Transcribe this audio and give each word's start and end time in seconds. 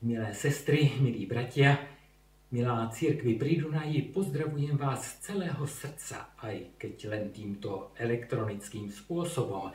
Milé 0.00 0.32
sestry, 0.32 0.96
milí 0.96 1.28
bratia, 1.28 1.76
milá 2.56 2.88
církvi 2.88 3.36
pri 3.36 3.60
Dunaji, 3.60 4.08
pozdravujem 4.16 4.80
vás 4.80 5.04
z 5.04 5.28
celého 5.28 5.60
srdca, 5.68 6.32
aj 6.40 6.80
keď 6.80 6.94
len 7.12 7.28
týmto 7.28 7.92
elektronickým 8.00 8.88
spôsobom, 8.88 9.68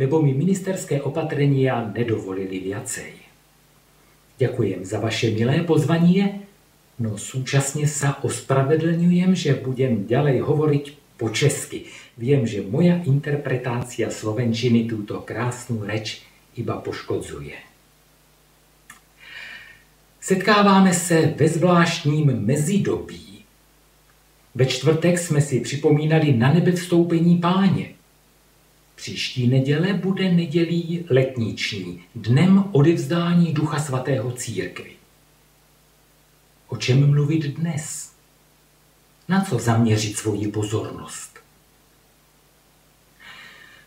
lebo 0.00 0.24
mi 0.24 0.32
ministerské 0.32 1.04
opatrenia 1.04 1.92
nedovolili 1.92 2.56
viacej. 2.72 3.20
Ďakujem 4.40 4.80
za 4.88 4.96
vaše 4.96 5.36
milé 5.36 5.60
pozvanie, 5.60 6.48
no 6.96 7.20
súčasne 7.20 7.84
sa 7.84 8.16
ospravedlňujem, 8.24 9.36
že 9.36 9.60
budem 9.60 10.08
ďalej 10.08 10.40
hovoriť 10.40 10.84
po 11.20 11.28
česky. 11.28 11.84
Viem, 12.16 12.48
že 12.48 12.64
moja 12.64 13.04
interpretácia 13.04 14.08
slovenčiny 14.08 14.88
túto 14.88 15.20
krásnu 15.20 15.84
reč 15.84 16.24
iba 16.56 16.80
poškodzuje. 16.80 17.65
Setkáváme 20.26 20.94
se 20.94 21.34
ve 21.36 21.48
zvláštním 21.48 22.26
mezidobí. 22.26 23.44
Ve 24.54 24.66
čtvrtek 24.66 25.18
jsme 25.18 25.40
si 25.40 25.60
připomínali 25.60 26.32
na 26.32 26.52
nebe 26.52 26.72
vstoupení 26.72 27.38
páně. 27.38 27.88
Příští 28.94 29.46
neděle 29.46 29.92
bude 29.92 30.32
nedělí 30.32 31.04
letniční, 31.10 32.02
dnem 32.14 32.64
odevzdání 32.72 33.52
Ducha 33.52 33.78
Svatého 33.78 34.32
církvi. 34.32 34.92
O 36.68 36.76
čem 36.76 37.10
mluvit 37.10 37.46
dnes? 37.46 38.12
Na 39.28 39.44
co 39.44 39.58
zaměřit 39.58 40.16
svoji 40.16 40.48
pozornost? 40.48 41.38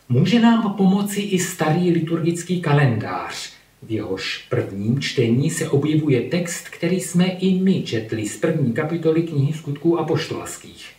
Může 0.09 0.39
nám 0.39 0.73
pomoci 0.73 1.21
i 1.21 1.39
starý 1.39 1.91
liturgický 1.91 2.61
kalendář, 2.61 3.58
v 3.83 3.91
jehož 3.91 4.45
prvním 4.49 5.01
čtení 5.01 5.49
se 5.49 5.69
objevuje 5.69 6.21
text, 6.21 6.69
který 6.69 6.99
jsme 6.99 7.25
i 7.25 7.53
my 7.59 7.83
četli 7.83 8.29
z 8.29 8.37
první 8.37 8.73
kapitoly 8.73 9.23
knihy 9.23 9.53
skutků 9.53 9.99
apoštolských. 9.99 10.89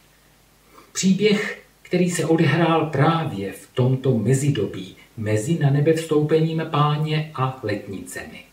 Příběh, 0.92 1.62
který 1.82 2.10
se 2.10 2.24
odehrál 2.24 2.86
právě 2.86 3.52
v 3.52 3.68
tomto 3.74 4.18
mezidobí, 4.18 4.96
mezi 5.16 5.58
na 5.58 5.70
nebe 5.70 5.92
vstoupením 5.92 6.62
páně 6.70 7.30
a 7.34 7.60
letnicemi. 7.62 8.44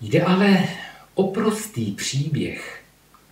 Jde 0.00 0.22
ale 0.22 0.68
o 1.14 1.26
prostý 1.26 1.92
příběh. 1.92 2.82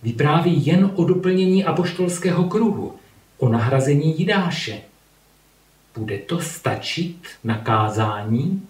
Vypráví 0.03 0.65
jen 0.65 0.91
o 0.95 1.05
doplnění 1.05 1.65
apoštolského 1.65 2.43
kruhu, 2.43 2.95
o 3.37 3.49
nahrazení 3.49 4.19
Jidáše. 4.19 4.81
Bude 5.95 6.17
to 6.17 6.39
stačit 6.39 7.17
na 7.43 7.57
kázání? 7.57 8.67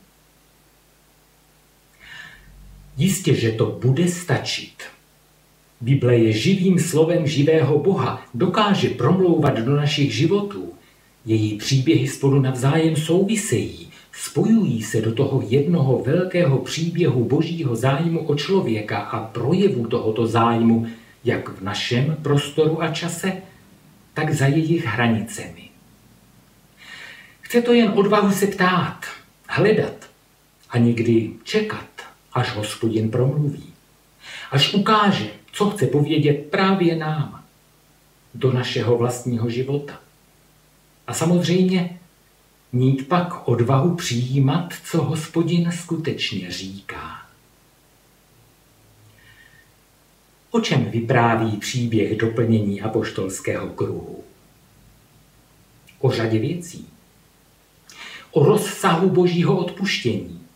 Jistě, 2.97 3.35
že 3.35 3.51
to 3.51 3.65
bude 3.65 4.07
stačit. 4.07 4.83
Bible 5.81 6.17
je 6.17 6.31
živým 6.31 6.79
slovem 6.79 7.27
živého 7.27 7.79
Boha, 7.79 8.25
dokáže 8.33 8.89
promlouvat 8.89 9.59
do 9.59 9.75
našich 9.75 10.13
životů. 10.13 10.73
Její 11.25 11.57
příběhy 11.57 12.07
spolu 12.07 12.41
navzájem 12.41 12.95
souvisejí, 12.95 13.89
spojují 14.11 14.83
se 14.83 15.01
do 15.01 15.13
toho 15.13 15.43
jednoho 15.47 16.03
velkého 16.05 16.57
příběhu 16.57 17.23
božího 17.23 17.75
zájmu 17.75 18.19
o 18.19 18.35
člověka 18.35 18.97
a 18.97 19.27
projevu 19.27 19.87
tohoto 19.87 20.27
zájmu 20.27 20.87
jak 21.23 21.49
v 21.49 21.61
našem 21.61 22.17
prostoru 22.21 22.81
a 22.81 22.91
čase, 22.91 23.33
tak 24.13 24.33
za 24.33 24.45
jejich 24.45 24.85
hranicemi. 24.85 25.69
Chce 27.41 27.61
to 27.61 27.73
jen 27.73 27.91
odvahu 27.95 28.31
se 28.31 28.47
ptát, 28.47 29.05
hledat 29.47 30.09
a 30.69 30.77
někdy 30.77 31.31
čekat 31.43 31.96
až 32.37 32.55
hospodin 32.55 33.11
promluví. 33.11 33.73
Až 34.51 34.73
ukáže, 34.73 35.29
co 35.51 35.69
chce 35.69 35.87
povědět 35.87 36.47
právě 36.51 36.95
nám 36.95 37.43
do 38.33 38.53
našeho 38.53 38.97
vlastního 38.97 39.49
života. 39.49 39.99
A 41.07 41.13
samozřejmě 41.13 41.99
mít 42.71 43.07
pak 43.07 43.47
odvahu 43.47 43.95
přijímat, 43.95 44.73
co 44.83 45.03
hospodin 45.03 45.71
skutečně 45.71 46.51
říká. 46.51 47.25
O 50.51 50.59
čem 50.59 50.85
vypráví 50.85 51.57
příběh 51.57 52.17
doplnění 52.17 52.81
apoštolského 52.81 53.69
kruhu? 53.69 54.23
O 55.99 56.11
řadě 56.11 56.39
věcí. 56.39 56.87
O 58.31 58.45
rozsahu 58.45 59.09
božího 59.09 59.57
odpuštění, 59.57 60.46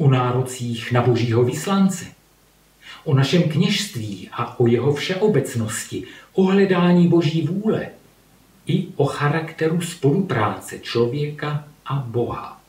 o 0.00 0.10
nárocích 0.10 0.92
na 0.92 1.02
božího 1.02 1.44
vyslance, 1.44 2.06
o 3.04 3.14
našem 3.14 3.42
kněžství 3.42 4.28
a 4.32 4.60
o 4.60 4.66
jeho 4.66 4.94
všeobecnosti, 4.94 6.04
o 6.32 6.42
hledání 6.42 7.08
boží 7.08 7.42
vůle 7.42 7.88
i 8.66 8.86
o 8.96 9.04
charakteru 9.04 9.80
spolupráce 9.80 10.78
člověka 10.78 11.68
a 11.86 11.94
Boha. 11.94 12.60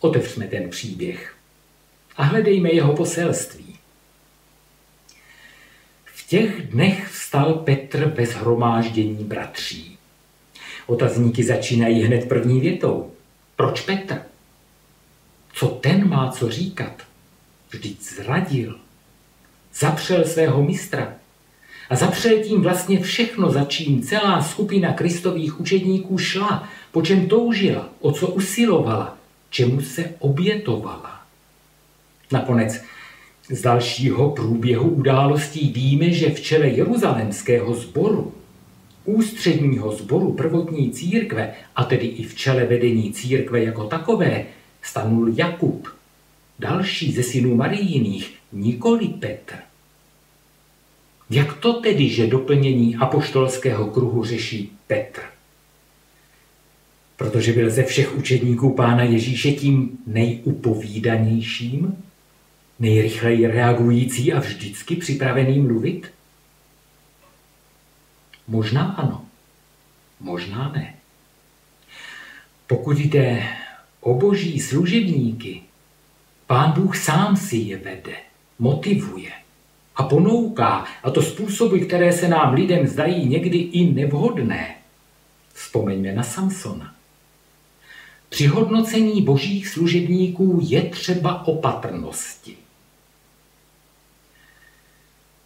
Otevřme 0.00 0.46
ten 0.46 0.70
příběh 0.70 1.36
a 2.16 2.22
hledejme 2.22 2.72
jeho 2.72 2.96
poselství. 2.96 3.78
V 6.04 6.28
těch 6.28 6.68
dnech 6.68 7.08
vstal 7.08 7.54
Petr 7.54 8.12
ve 8.16 8.26
zhromáždění 8.26 9.24
bratří. 9.24 9.98
Otazníky 10.86 11.44
začínají 11.44 12.02
hned 12.02 12.28
první 12.28 12.60
větou. 12.60 13.12
Proč 13.56 13.80
Petr? 13.80 14.28
Co 15.58 15.66
ten 15.66 16.08
má 16.08 16.30
co 16.30 16.50
říkat? 16.50 16.92
Vždyť 17.70 18.02
zradil. 18.02 18.78
Zapřel 19.74 20.24
svého 20.24 20.62
mistra. 20.62 21.14
A 21.90 21.96
zapřel 21.96 22.38
tím 22.44 22.62
vlastně 22.62 23.00
všechno, 23.00 23.50
za 23.50 23.64
čím 23.64 24.02
celá 24.02 24.42
skupina 24.42 24.92
kristových 24.92 25.60
učedníků 25.60 26.18
šla, 26.18 26.68
po 26.92 27.02
čem 27.02 27.28
toužila, 27.28 27.88
o 28.00 28.12
co 28.12 28.26
usilovala, 28.26 29.16
čemu 29.50 29.80
se 29.80 30.14
obětovala. 30.18 31.22
Nakonec 32.32 32.82
z 33.50 33.62
dalšího 33.62 34.30
průběhu 34.30 34.90
událostí 34.90 35.72
víme, 35.72 36.10
že 36.10 36.30
v 36.30 36.40
čele 36.40 36.68
jeruzalemského 36.68 37.74
sboru, 37.74 38.34
ústředního 39.04 39.92
sboru 39.92 40.32
prvotní 40.32 40.90
církve, 40.90 41.54
a 41.76 41.84
tedy 41.84 42.06
i 42.06 42.24
v 42.24 42.34
čele 42.34 42.66
vedení 42.66 43.12
církve 43.12 43.64
jako 43.64 43.84
takové, 43.84 44.44
stanul 44.88 45.28
Jakub, 45.34 45.88
další 46.58 47.12
ze 47.12 47.22
synů 47.22 47.54
Marijiných, 47.54 48.38
nikoli 48.52 49.08
Petr. 49.08 49.54
Jak 51.30 51.56
to 51.56 51.72
tedy, 51.72 52.08
že 52.08 52.26
doplnění 52.26 52.96
apoštolského 52.96 53.86
kruhu 53.86 54.24
řeší 54.24 54.72
Petr? 54.86 55.20
Protože 57.16 57.52
byl 57.52 57.70
ze 57.70 57.82
všech 57.82 58.16
učedníků 58.16 58.74
pána 58.74 59.02
Ježíše 59.02 59.52
tím 59.52 59.98
nejupovídanějším, 60.06 62.04
nejrychleji 62.78 63.46
reagující 63.46 64.32
a 64.32 64.40
vždycky 64.40 64.96
připravený 64.96 65.60
mluvit? 65.60 66.10
Možná 68.48 68.82
ano, 68.84 69.24
možná 70.20 70.72
ne. 70.72 70.94
Pokud 72.66 72.98
jde 72.98 73.42
o 74.00 74.14
boží 74.14 74.60
služebníky, 74.60 75.62
pán 76.46 76.72
Bůh 76.72 76.96
sám 76.96 77.36
si 77.36 77.56
je 77.56 77.76
vede, 77.76 78.16
motivuje 78.58 79.30
a 79.96 80.02
ponouká, 80.02 80.84
a 81.02 81.10
to 81.10 81.22
způsoby, 81.22 81.78
které 81.78 82.12
se 82.12 82.28
nám 82.28 82.54
lidem 82.54 82.86
zdají 82.86 83.28
někdy 83.28 83.58
i 83.58 83.92
nevhodné. 83.92 84.74
Vzpomeňme 85.54 86.12
na 86.12 86.22
Samsona. 86.22 86.94
Při 88.28 88.46
hodnocení 88.46 89.22
božích 89.22 89.68
služebníků 89.68 90.60
je 90.62 90.82
třeba 90.82 91.46
opatrnosti. 91.46 92.56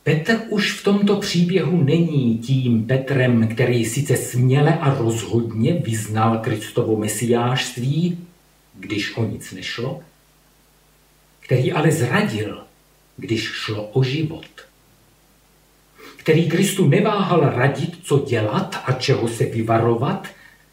Petr 0.03 0.41
už 0.49 0.73
v 0.73 0.85
tomto 0.85 1.17
příběhu 1.17 1.85
není 1.85 2.39
tím 2.39 2.87
Petrem, 2.87 3.49
který 3.49 3.85
sice 3.85 4.17
směle 4.17 4.79
a 4.79 4.95
rozhodně 4.95 5.73
vyznal 5.73 6.39
Kristovo 6.39 6.97
mesiářství, 6.97 8.19
když 8.75 9.17
o 9.17 9.25
nic 9.25 9.53
nešlo, 9.53 10.03
který 11.41 11.73
ale 11.73 11.93
zradil, 11.93 12.65
když 13.17 13.43
šlo 13.43 13.87
o 13.87 14.03
život. 14.03 14.47
Který 16.17 16.49
Kristu 16.49 16.89
neváhal 16.89 17.41
radit, 17.41 17.99
co 18.03 18.19
dělat 18.19 18.83
a 18.85 18.93
čeho 18.93 19.29
se 19.29 19.45
vyvarovat, 19.45 20.29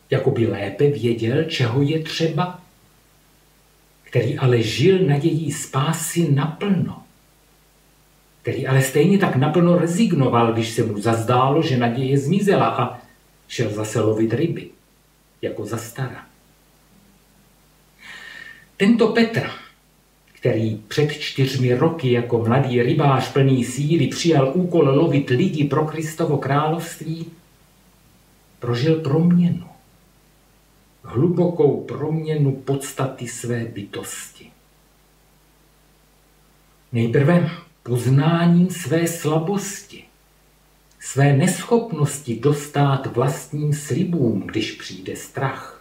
jako 0.09 0.31
by 0.31 0.47
lépe 0.47 0.89
věděl, 0.89 1.43
čeho 1.43 1.81
je 1.81 1.99
třeba. 2.03 2.61
Který 4.03 4.37
ale 4.37 4.61
žil 4.61 4.99
nadějí 4.99 5.51
spásy 5.51 6.31
naplno. 6.31 7.03
Který 8.41 8.67
ale 8.67 8.81
stejně 8.81 9.17
tak 9.17 9.35
naplno 9.35 9.77
rezignoval, 9.77 10.53
když 10.53 10.69
se 10.69 10.83
mu 10.83 11.01
zazdálo, 11.01 11.61
že 11.61 11.77
naděje 11.77 12.17
zmizela 12.17 12.67
a 12.67 12.99
šel 13.47 13.69
zase 13.69 14.01
lovit 14.01 14.33
ryby, 14.33 14.69
jako 15.41 15.65
za 15.65 15.77
stara. 15.77 16.28
Tento 18.79 19.07
Petr, 19.07 19.49
který 20.33 20.75
před 20.87 21.11
čtyřmi 21.11 21.73
roky 21.73 22.11
jako 22.11 22.37
mladý 22.37 22.81
rybář 22.81 23.33
plný 23.33 23.65
síly 23.65 24.07
přijal 24.07 24.51
úkol 24.53 24.89
lovit 24.89 25.29
lidi 25.29 25.63
pro 25.63 25.85
Kristovo 25.85 26.37
království, 26.37 27.31
prožil 28.59 28.95
proměnu. 29.01 29.65
Hlubokou 31.03 31.83
proměnu 31.83 32.51
podstaty 32.51 33.27
své 33.27 33.65
bytosti. 33.65 34.51
Nejprve 36.91 37.51
poznáním 37.83 38.69
své 38.69 39.07
slabosti, 39.07 40.03
své 40.99 41.37
neschopnosti 41.37 42.39
dostat 42.39 43.05
vlastním 43.05 43.73
slibům, 43.73 44.41
když 44.41 44.71
přijde 44.71 45.15
strach. 45.15 45.78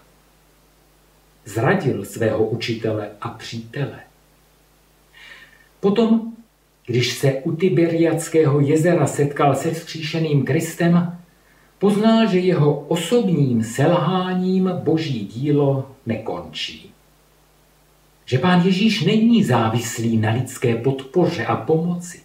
Zradil 1.49 2.05
svého 2.05 2.47
učitele 2.47 3.11
a 3.21 3.29
přítele. 3.29 3.99
Potom, 5.81 6.33
když 6.87 7.13
se 7.13 7.33
u 7.33 7.57
Tiberiackého 7.57 8.61
jezera 8.61 9.07
setkal 9.07 9.55
se 9.55 9.71
vzkříšeným 9.71 10.45
Kristem, 10.45 11.19
poznal, 11.79 12.27
že 12.27 12.39
jeho 12.39 12.81
osobním 12.81 13.65
selháním 13.65 14.71
boží 14.85 15.27
dílo 15.27 15.91
nekončí. 16.07 16.93
Že 18.25 18.39
pán 18.39 18.67
Ježíš 18.67 19.05
není 19.05 19.45
závislý 19.45 20.17
na 20.17 20.33
lidské 20.33 20.77
podpoře 20.77 21.47
a 21.47 21.57
pomoci. 21.57 22.21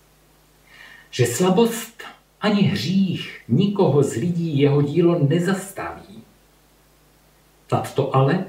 Že 1.11 1.25
slabost 1.25 2.03
ani 2.41 2.61
hřích 2.61 3.41
nikoho 3.47 4.03
z 4.03 4.13
lidí 4.15 4.59
jeho 4.59 4.81
dílo 4.81 5.19
nezastaví. 5.27 6.23
Nad 7.71 7.95
to 7.95 8.15
ale, 8.15 8.45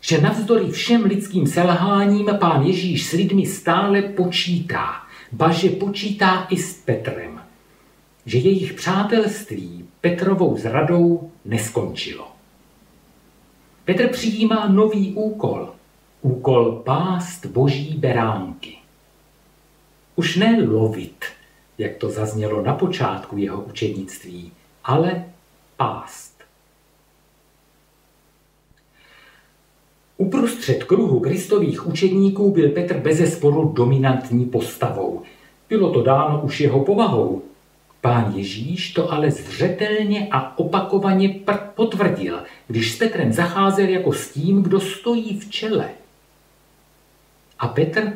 že 0.00 0.20
navzdory 0.20 0.70
všem 0.70 1.04
lidským 1.04 1.46
selháním 1.46 2.30
pán 2.40 2.62
Ježíš 2.62 3.06
s 3.06 3.12
lidmi 3.12 3.46
stále 3.46 4.02
počítá, 4.02 5.02
baže 5.32 5.68
počítá 5.68 6.46
i 6.50 6.56
s 6.56 6.74
Petrem, 6.74 7.40
že 8.26 8.38
jejich 8.38 8.72
přátelství 8.72 9.84
Petrovou 10.00 10.56
zradou 10.56 11.30
neskončilo. 11.44 12.28
Petr 13.84 14.08
přijímá 14.08 14.68
nový 14.68 15.12
úkol, 15.14 15.74
úkol 16.22 16.72
pást 16.72 17.46
boží 17.46 17.94
beránky. 17.98 18.76
Už 20.16 20.36
ne 20.36 20.62
lovit, 20.62 21.24
jak 21.78 21.96
to 21.96 22.10
zaznělo 22.10 22.62
na 22.62 22.74
počátku 22.74 23.36
jeho 23.36 23.62
učednictví, 23.62 24.52
ale 24.84 25.24
pást. 25.76 26.29
Uprostřed 30.20 30.84
kruhu 30.84 31.20
kristových 31.20 31.86
učedníků 31.86 32.50
byl 32.50 32.70
Petr 32.70 32.98
bezesporu 32.98 33.72
dominantní 33.76 34.44
postavou. 34.44 35.22
Bylo 35.68 35.92
to 35.92 36.02
dáno 36.02 36.40
už 36.42 36.60
jeho 36.60 36.84
povahou. 36.84 37.42
Pán 38.00 38.32
Ježíš 38.36 38.92
to 38.92 39.12
ale 39.12 39.30
zřetelně 39.30 40.28
a 40.30 40.58
opakovaně 40.58 41.40
potvrdil, 41.74 42.42
když 42.66 42.94
s 42.94 42.98
Petrem 42.98 43.32
zacházel 43.32 43.88
jako 43.88 44.12
s 44.12 44.30
tím, 44.30 44.62
kdo 44.62 44.80
stojí 44.80 45.40
v 45.40 45.50
čele. 45.50 45.90
A 47.58 47.68
Petr 47.68 48.12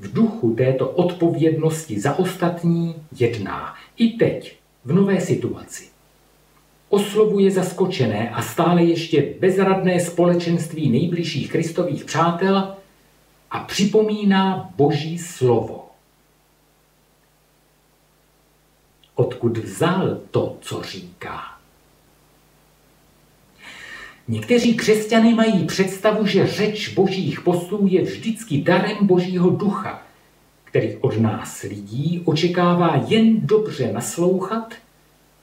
v 0.00 0.12
duchu 0.12 0.54
této 0.54 0.88
odpovědnosti 0.88 2.00
za 2.00 2.18
ostatní 2.18 2.94
jedná. 3.18 3.74
I 3.96 4.08
teď, 4.08 4.56
v 4.84 4.92
nové 4.92 5.20
situaci. 5.20 5.93
Oslovuje 6.94 7.50
zaskočené 7.50 8.30
a 8.30 8.42
stále 8.42 8.84
ještě 8.84 9.34
bezradné 9.40 10.00
společenství 10.00 10.90
nejbližších 10.90 11.52
Kristových 11.52 12.04
přátel 12.04 12.74
a 13.50 13.58
připomíná 13.58 14.70
Boží 14.76 15.18
slovo. 15.18 15.90
Odkud 19.14 19.58
vzal 19.58 20.20
to, 20.30 20.56
co 20.60 20.82
říká? 20.82 21.40
Někteří 24.28 24.74
křesťané 24.74 25.34
mají 25.34 25.66
představu, 25.66 26.26
že 26.26 26.46
řeč 26.46 26.88
božích 26.88 27.40
poslů 27.40 27.86
je 27.90 28.02
vždycky 28.02 28.62
darem 28.62 29.06
božího 29.06 29.50
ducha, 29.50 30.02
který 30.64 30.96
od 30.96 31.20
nás 31.20 31.62
lidí 31.62 32.22
očekává 32.24 33.04
jen 33.08 33.46
dobře 33.46 33.92
naslouchat 33.92 34.74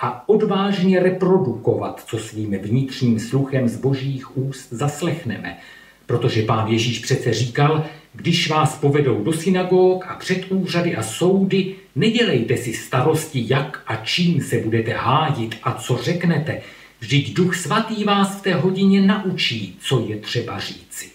a 0.02 0.30
odvážně 0.30 1.00
reprodukovat, 1.00 2.04
co 2.08 2.18
svým 2.18 2.58
vnitřním 2.58 3.20
sluchem 3.20 3.70
z 3.70 3.78
božích 3.78 4.38
úst 4.38 4.68
zaslechneme. 4.72 5.58
Protože 6.06 6.42
pán 6.44 6.68
Ježíš 6.68 7.00
přece 7.00 7.34
říkal, 7.34 7.86
když 8.14 8.50
vás 8.50 8.76
povedou 8.76 9.24
do 9.24 9.34
synagóg 9.34 10.06
a 10.08 10.16
před 10.16 10.52
úřady 10.52 10.96
a 10.96 11.04
soudy, 11.04 11.76
nedělejte 11.96 12.58
si 12.58 12.74
starosti, 12.74 13.46
jak 13.48 13.84
a 13.88 13.96
čím 13.96 14.42
se 14.42 14.58
budete 14.58 14.94
hájit 14.94 15.56
a 15.64 15.74
co 15.74 15.98
řeknete, 15.98 16.62
Vždyť 17.02 17.34
Duch 17.34 17.56
Svatý 17.56 18.04
vás 18.04 18.40
v 18.40 18.42
té 18.42 18.54
hodině 18.54 19.02
naučí, 19.02 19.78
co 19.82 20.06
je 20.08 20.18
třeba 20.18 20.60
říci. 20.60 21.10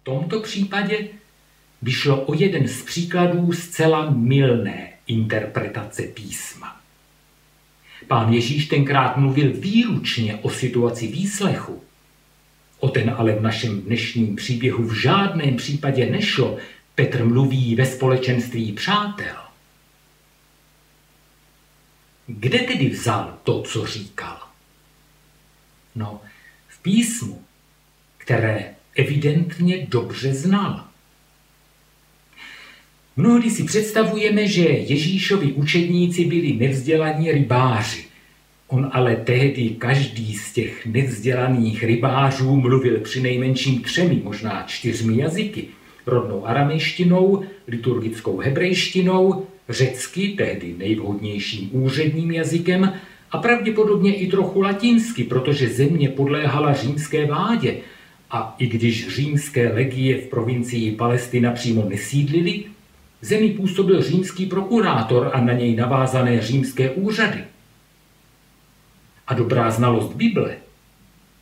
V 0.00 0.04
tomto 0.04 0.40
případě 0.40 1.08
by 1.82 1.92
šlo 1.92 2.20
o 2.20 2.34
jeden 2.34 2.68
z 2.68 2.82
příkladů 2.82 3.52
zcela 3.52 4.10
milné 4.10 4.91
interpretace 5.06 6.02
písma. 6.02 6.80
Pán 8.08 8.32
Ježíš 8.32 8.66
tenkrát 8.66 9.16
mluvil 9.16 9.52
výručně 9.52 10.36
o 10.36 10.50
situaci 10.50 11.06
výslechu. 11.06 11.84
O 12.78 12.88
ten 12.88 13.14
ale 13.18 13.32
v 13.32 13.42
našem 13.42 13.80
dnešním 13.80 14.36
příběhu 14.36 14.84
v 14.84 14.94
žádném 14.94 15.56
případě 15.56 16.10
nešlo. 16.10 16.58
Petr 16.94 17.24
mluví 17.24 17.74
ve 17.74 17.86
společenství 17.86 18.72
přátel. 18.72 19.36
Kde 22.26 22.58
tedy 22.58 22.88
vzal 22.88 23.38
to, 23.42 23.62
co 23.62 23.86
říkal? 23.86 24.38
No, 25.94 26.20
v 26.68 26.82
písmu, 26.82 27.44
které 28.18 28.74
evidentně 28.94 29.86
dobře 29.86 30.34
znal. 30.34 30.91
Mnohdy 33.16 33.50
si 33.50 33.64
představujeme, 33.64 34.46
že 34.46 34.62
Ježíšovi 34.62 35.52
učedníci 35.52 36.24
byli 36.24 36.52
nevzdělaní 36.52 37.32
rybáři. 37.32 38.04
On 38.68 38.90
ale 38.92 39.16
tehdy 39.16 39.68
každý 39.68 40.34
z 40.34 40.52
těch 40.52 40.86
nevzdělaných 40.86 41.84
rybářů 41.84 42.56
mluvil 42.56 43.00
při 43.00 43.20
nejmenším 43.20 43.82
třemi, 43.82 44.20
možná 44.24 44.64
čtyřmi 44.66 45.18
jazyky. 45.18 45.64
Rodnou 46.06 46.46
aramejštinou, 46.46 47.44
liturgickou 47.68 48.38
hebrejštinou 48.38 49.46
řecky, 49.68 50.28
tehdy 50.28 50.74
nejvhodnějším 50.78 51.68
úředním 51.72 52.30
jazykem, 52.30 52.92
a 53.30 53.38
pravděpodobně 53.38 54.14
i 54.14 54.26
trochu 54.26 54.60
latinsky, 54.60 55.24
protože 55.24 55.68
země 55.68 56.08
podléhala 56.08 56.72
římské 56.72 57.26
vládě. 57.26 57.76
A 58.30 58.54
i 58.58 58.66
když 58.66 59.08
římské 59.08 59.72
legie 59.72 60.18
v 60.18 60.26
provincii 60.26 60.92
Palestina 60.92 61.50
přímo 61.50 61.84
nesídlili, 61.88 62.64
zemi 63.22 63.50
působil 63.50 64.02
římský 64.02 64.46
prokurátor 64.46 65.30
a 65.32 65.40
na 65.40 65.52
něj 65.52 65.76
navázané 65.76 66.40
římské 66.40 66.90
úřady. 66.90 67.44
A 69.26 69.34
dobrá 69.34 69.70
znalost 69.70 70.12
Bible 70.12 70.56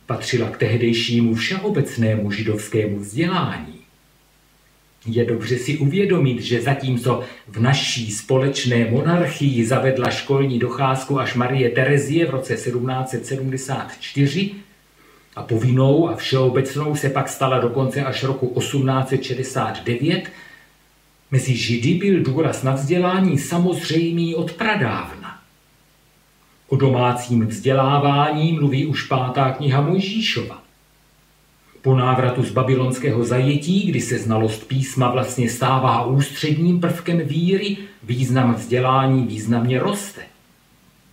patřila 0.05 0.49
k 0.49 0.57
tehdejšímu 0.57 1.35
všeobecnému 1.35 2.31
židovskému 2.31 2.99
vzdělání. 2.99 3.81
Je 5.05 5.25
dobře 5.25 5.57
si 5.57 5.77
uvědomit, 5.77 6.41
že 6.41 6.61
zatímco 6.61 7.23
v 7.47 7.59
naší 7.59 8.11
společné 8.11 8.91
monarchii 8.91 9.65
zavedla 9.65 10.09
školní 10.09 10.59
docházku 10.59 11.19
až 11.19 11.35
Marie 11.35 11.69
Terezie 11.69 12.25
v 12.25 12.29
roce 12.29 12.55
1774 12.55 14.51
a 15.35 15.43
povinnou 15.43 16.09
a 16.09 16.15
všeobecnou 16.15 16.95
se 16.95 17.09
pak 17.09 17.29
stala 17.29 17.59
dokonce 17.59 18.03
až 18.03 18.23
roku 18.23 18.59
1869, 18.59 20.29
mezi 21.31 21.55
Židy 21.55 21.93
byl 21.93 22.23
důraz 22.23 22.63
na 22.63 22.73
vzdělání 22.73 23.37
samozřejmý 23.37 24.35
od 24.35 24.51
pradávna. 24.51 25.39
O 26.67 26.75
domácím 26.75 27.47
vzdělávání 27.47 28.53
mluví 28.53 28.85
už 28.85 29.03
pátá 29.03 29.51
kniha 29.51 29.81
Mojžíšova. 29.81 30.63
Po 31.81 31.95
návratu 31.95 32.43
z 32.43 32.51
babylonského 32.51 33.23
zajetí, 33.23 33.85
kdy 33.85 34.01
se 34.01 34.17
znalost 34.19 34.67
písma 34.67 35.11
vlastně 35.11 35.49
stává 35.49 36.05
ústředním 36.05 36.79
prvkem 36.79 37.17
víry, 37.17 37.77
význam 38.03 38.53
vzdělání 38.53 39.23
významně 39.27 39.79
roste. 39.79 40.21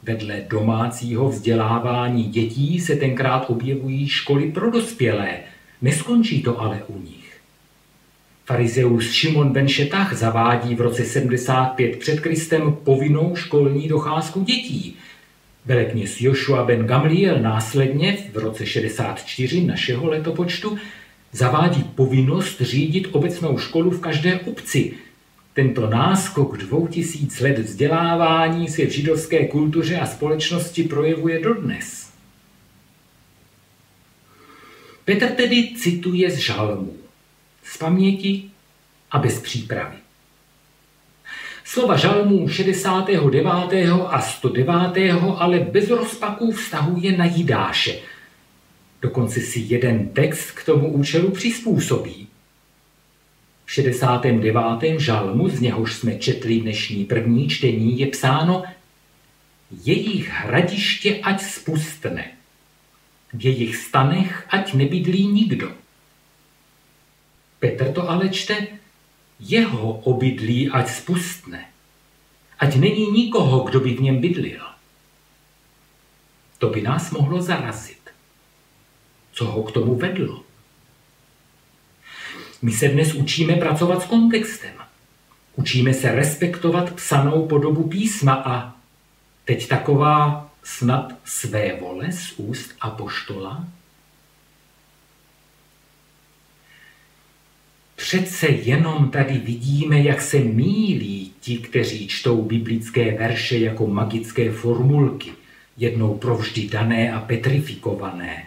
Vedle 0.02 0.42
domácího 0.50 1.28
vzdělávání 1.28 2.25
dětí 2.25 2.80
se 2.80 2.96
tenkrát 2.96 3.50
objevují 3.50 4.08
školy 4.08 4.52
pro 4.52 4.70
dospělé. 4.70 5.38
Neskončí 5.82 6.42
to 6.42 6.60
ale 6.60 6.82
u 6.88 6.98
nich. 7.02 7.27
Farizeus 8.48 9.12
Šimon 9.12 9.52
ben 9.52 9.68
Šetach 9.68 10.16
zavádí 10.16 10.74
v 10.74 10.80
roce 10.80 11.04
75 11.04 11.98
před 11.98 12.20
Kristem 12.20 12.76
povinnou 12.84 13.36
školní 13.36 13.88
docházku 13.88 14.44
dětí– 14.44 14.96
Velekněz 15.68 16.20
Joshua 16.20 16.64
ben 16.64 16.86
Gamliel 16.86 17.40
následně 17.40 18.18
v 18.32 18.36
roce 18.38 18.66
64 18.66 19.60
našeho 19.60 20.10
letopočtu 20.10 20.78
zavádí 21.32 21.82
povinnost 21.82 22.60
řídit 22.60 23.08
obecnou 23.12 23.58
školu 23.58 23.90
v 23.90 24.00
každé 24.00 24.40
obci. 24.40 24.92
Tento 25.54 25.90
náskok 25.90 26.56
dvou 26.56 26.86
tisíc 26.86 27.40
let 27.40 27.58
vzdělávání 27.58 28.68
se 28.68 28.86
v 28.86 28.90
židovské 28.90 29.46
kultuře 29.46 29.96
a 29.96 30.06
společnosti 30.06 30.82
projevuje 30.82 31.40
dodnes. 31.40 32.10
Petr 35.04 35.26
tedy 35.26 35.68
cituje 35.76 36.30
z 36.30 36.36
žalmů, 36.36 36.97
z 37.72 37.76
paměti 37.76 38.50
a 39.10 39.18
bez 39.18 39.40
přípravy. 39.40 39.96
Slova 41.64 41.96
žalmů 41.96 42.48
69. 42.48 43.44
a 44.08 44.20
109. 44.20 44.72
ale 45.37 45.58
bez 45.58 45.90
rozpaků 45.90 46.52
vztahuje 46.52 47.16
na 47.16 47.25
Jidáše. 47.25 47.98
Dokonce 49.02 49.40
si 49.40 49.64
jeden 49.68 50.08
text 50.08 50.50
k 50.50 50.64
tomu 50.64 50.92
účelu 50.92 51.30
přizpůsobí. 51.30 52.28
V 53.64 53.72
69. 53.72 55.00
žalmu, 55.00 55.48
z 55.48 55.60
něhož 55.60 55.94
jsme 55.94 56.14
četli 56.14 56.60
dnešní 56.60 57.04
první 57.04 57.48
čtení, 57.48 57.98
je 57.98 58.06
psáno 58.06 58.64
Jejich 59.84 60.28
hradiště 60.28 61.20
ať 61.22 61.42
spustne, 61.42 62.25
v 63.32 63.44
jejich 63.44 63.76
stanech 63.76 64.46
ať 64.50 64.75
nebydlí 64.75 65.26
nikdo. 65.26 65.72
Petr 67.58 67.92
to 67.92 68.10
ale 68.10 68.28
čte 68.28 68.66
jeho 69.40 69.92
obydlí 69.92 70.70
ať 70.70 70.86
spustne, 70.90 71.70
ať 72.58 72.76
není 72.76 73.10
nikoho, 73.10 73.64
kdo 73.64 73.80
by 73.80 73.90
v 73.94 74.00
něm 74.00 74.20
bydlil. 74.20 74.62
To 76.58 76.70
by 76.70 76.82
nás 76.82 77.10
mohlo 77.10 77.42
zarazit. 77.42 78.10
Co 79.32 79.44
ho 79.44 79.62
k 79.62 79.72
tomu 79.72 79.94
vedlo? 79.94 80.42
My 82.62 82.72
se 82.72 82.88
dnes 82.88 83.14
učíme 83.14 83.56
pracovat 83.56 84.02
s 84.02 84.06
kontextem. 84.06 84.74
Učíme 85.56 85.94
se 85.94 86.12
respektovat 86.12 86.94
psanou 86.94 87.46
podobu 87.46 87.88
písma 87.88 88.34
a 88.34 88.76
teď 89.44 89.68
taková 89.68 90.50
snad 90.62 91.12
své 91.24 91.80
vole 91.80 92.12
z 92.12 92.32
úst 92.36 92.74
apoštola 92.80 93.64
Přece 97.98 98.46
jenom 98.46 99.10
tady 99.10 99.38
vidíme, 99.38 100.00
jak 100.00 100.22
se 100.22 100.38
mílí 100.38 101.32
ti, 101.40 101.56
kteří 101.56 102.08
čtou 102.08 102.42
biblické 102.42 103.18
verše 103.18 103.58
jako 103.58 103.86
magické 103.86 104.52
formulky, 104.52 105.30
jednou 105.76 106.14
provždy 106.14 106.68
dané 106.68 107.12
a 107.12 107.20
petrifikované. 107.20 108.46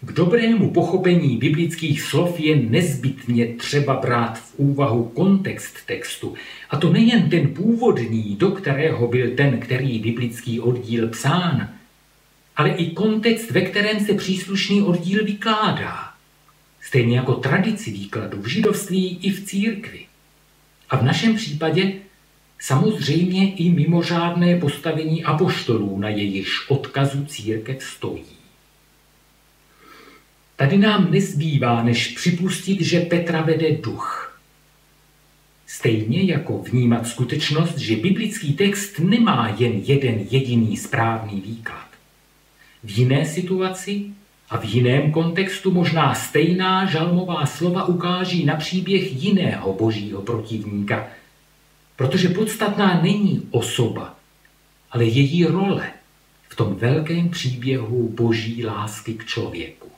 K 0.00 0.12
dobrému 0.12 0.70
pochopení 0.70 1.36
biblických 1.36 2.02
slov 2.02 2.40
je 2.40 2.56
nezbytně 2.56 3.46
třeba 3.46 3.96
brát 3.96 4.38
v 4.38 4.54
úvahu 4.56 5.04
kontext 5.04 5.76
textu, 5.86 6.34
a 6.70 6.76
to 6.76 6.92
nejen 6.92 7.30
ten 7.30 7.48
původní, 7.48 8.36
do 8.36 8.50
kterého 8.50 9.08
byl 9.08 9.30
ten, 9.36 9.60
který 9.60 9.98
biblický 9.98 10.60
oddíl 10.60 11.08
psán, 11.08 11.68
ale 12.56 12.70
i 12.70 12.90
kontext, 12.90 13.50
ve 13.50 13.60
kterém 13.60 14.00
se 14.00 14.14
příslušný 14.14 14.82
oddíl 14.82 15.24
vykládá 15.24 16.09
stejně 16.90 17.16
jako 17.16 17.34
tradici 17.34 17.90
výkladu 17.90 18.42
v 18.42 18.46
židovství 18.46 19.18
i 19.22 19.30
v 19.30 19.44
církvi. 19.44 20.06
A 20.90 20.96
v 20.96 21.02
našem 21.02 21.36
případě 21.36 21.92
samozřejmě 22.58 23.54
i 23.54 23.70
mimořádné 23.70 24.60
postavení 24.60 25.24
apoštolů, 25.24 25.98
na 25.98 26.08
jejichž 26.08 26.70
odkazu 26.70 27.24
církev 27.24 27.82
stojí. 27.82 28.24
Tady 30.56 30.78
nám 30.78 31.10
nezbývá, 31.10 31.82
než 31.82 32.08
připustit, 32.08 32.80
že 32.80 33.00
Petra 33.00 33.42
vede 33.42 33.76
duch. 33.76 34.40
Stejně 35.66 36.22
jako 36.22 36.58
vnímat 36.58 37.06
skutečnost, 37.06 37.78
že 37.78 37.96
biblický 37.96 38.52
text 38.52 38.98
nemá 38.98 39.56
jen 39.58 39.72
jeden 39.72 40.26
jediný 40.30 40.76
správný 40.76 41.40
výklad. 41.40 41.88
V 42.84 42.98
jiné 42.98 43.26
situaci 43.26 44.10
a 44.50 44.58
v 44.58 44.64
jiném 44.64 45.12
kontextu 45.12 45.70
možná 45.70 46.14
stejná 46.14 46.86
žalmová 46.86 47.46
slova 47.46 47.84
ukáží 47.84 48.44
na 48.44 48.56
příběh 48.56 49.22
jiného 49.22 49.72
božího 49.74 50.22
protivníka, 50.22 51.06
protože 51.96 52.28
podstatná 52.28 53.00
není 53.02 53.48
osoba, 53.50 54.16
ale 54.90 55.04
její 55.04 55.44
role 55.44 55.90
v 56.48 56.56
tom 56.56 56.74
velkém 56.74 57.28
příběhu 57.28 58.08
boží 58.08 58.66
lásky 58.66 59.14
k 59.14 59.24
člověku. 59.24 59.90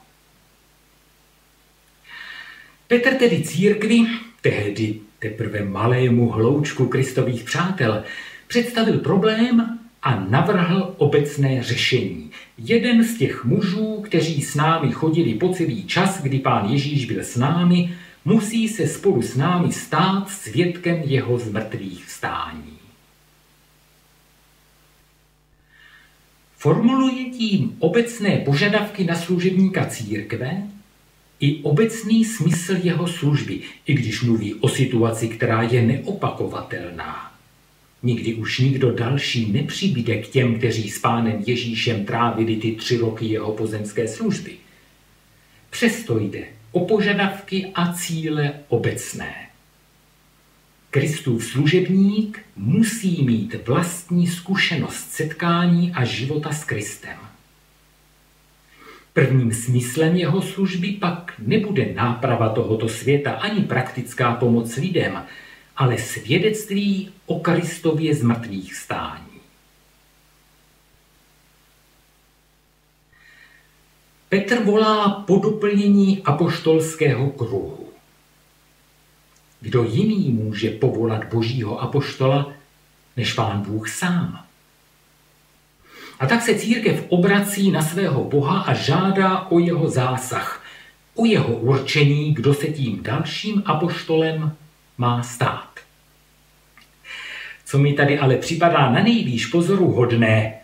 Petr 2.88 3.14
tedy 3.14 3.42
církvi, 3.42 4.06
tehdy 4.40 5.00
teprve 5.18 5.64
malému 5.64 6.30
hloučku 6.30 6.86
kristových 6.86 7.44
přátel, 7.44 8.04
představil 8.46 8.98
problém, 8.98 9.78
a 10.02 10.20
navrhl 10.28 10.94
obecné 10.98 11.62
řešení. 11.62 12.30
Jeden 12.58 13.04
z 13.04 13.18
těch 13.18 13.44
mužů, 13.44 14.00
kteří 14.00 14.42
s 14.42 14.54
námi 14.54 14.92
chodili 14.92 15.34
po 15.34 15.48
celý 15.48 15.84
čas, 15.84 16.22
kdy 16.22 16.38
pán 16.38 16.70
Ježíš 16.70 17.04
byl 17.04 17.20
s 17.20 17.36
námi, 17.36 17.94
musí 18.24 18.68
se 18.68 18.86
spolu 18.86 19.22
s 19.22 19.36
námi 19.36 19.72
stát 19.72 20.30
svědkem 20.30 21.02
jeho 21.04 21.38
zmrtvých 21.38 22.04
vstání. 22.04 22.78
Formuluje 26.56 27.24
tím 27.24 27.76
obecné 27.78 28.36
požadavky 28.36 29.04
na 29.04 29.14
služebníka 29.14 29.86
církve 29.86 30.62
i 31.40 31.62
obecný 31.62 32.24
smysl 32.24 32.76
jeho 32.82 33.06
služby, 33.08 33.60
i 33.86 33.94
když 33.94 34.22
mluví 34.22 34.54
o 34.54 34.68
situaci, 34.68 35.28
která 35.28 35.62
je 35.62 35.82
neopakovatelná. 35.82 37.31
Nikdy 38.02 38.34
už 38.34 38.58
nikdo 38.58 38.92
další 38.92 39.52
nepřibyde 39.52 40.22
k 40.22 40.28
těm, 40.28 40.58
kteří 40.58 40.90
s 40.90 40.98
pánem 40.98 41.42
Ježíšem 41.46 42.04
trávili 42.04 42.56
ty 42.56 42.72
tři 42.72 42.96
roky 42.96 43.26
jeho 43.26 43.52
pozemské 43.52 44.08
služby. 44.08 44.52
Přesto 45.70 46.18
jde 46.18 46.44
o 46.72 46.84
požadavky 46.86 47.66
a 47.74 47.92
cíle 47.92 48.52
obecné. 48.68 49.34
Kristův 50.90 51.44
služebník 51.44 52.40
musí 52.56 53.24
mít 53.24 53.66
vlastní 53.66 54.26
zkušenost 54.26 55.10
setkání 55.10 55.92
a 55.92 56.04
života 56.04 56.52
s 56.52 56.64
Kristem. 56.64 57.16
Prvním 59.12 59.52
smyslem 59.52 60.16
jeho 60.16 60.42
služby 60.42 60.88
pak 60.88 61.32
nebude 61.38 61.92
náprava 61.94 62.48
tohoto 62.48 62.88
světa 62.88 63.32
ani 63.32 63.60
praktická 63.60 64.34
pomoc 64.34 64.76
lidem, 64.76 65.22
ale 65.76 65.98
svědectví 65.98 67.12
o 67.26 67.40
Kristově 67.40 68.14
z 68.14 68.22
mrtvých 68.22 68.74
stání. 68.74 69.32
Petr 74.28 74.64
volá 74.64 75.10
po 75.10 75.38
doplnění 75.38 76.22
apoštolského 76.22 77.30
kruhu. 77.30 77.88
Kdo 79.60 79.84
jiný 79.84 80.30
může 80.30 80.70
povolat 80.70 81.24
božího 81.24 81.80
apoštola, 81.80 82.52
než 83.16 83.32
pán 83.32 83.60
Bůh 83.60 83.88
sám? 83.88 84.44
A 86.20 86.26
tak 86.26 86.42
se 86.42 86.54
církev 86.54 87.04
obrací 87.08 87.70
na 87.70 87.82
svého 87.82 88.24
Boha 88.24 88.60
a 88.60 88.74
žádá 88.74 89.38
o 89.38 89.58
jeho 89.58 89.88
zásah, 89.88 90.64
o 91.14 91.24
jeho 91.24 91.56
určení, 91.56 92.34
kdo 92.34 92.54
se 92.54 92.66
tím 92.66 93.02
dalším 93.02 93.62
apoštolem 93.66 94.56
má 95.02 95.22
stát. 95.22 95.80
Co 97.64 97.78
mi 97.78 97.92
tady 97.92 98.18
ale 98.18 98.36
připadá 98.36 98.90
na 98.90 99.02
nejvýš 99.02 99.46
pozoruhodné, 99.46 100.54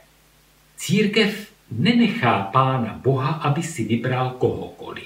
církev 0.77 1.53
nenechá 1.71 2.43
pána 2.43 3.01
Boha, 3.05 3.29
aby 3.29 3.63
si 3.63 3.85
vybral 3.85 4.31
kohokoliv. 4.31 5.05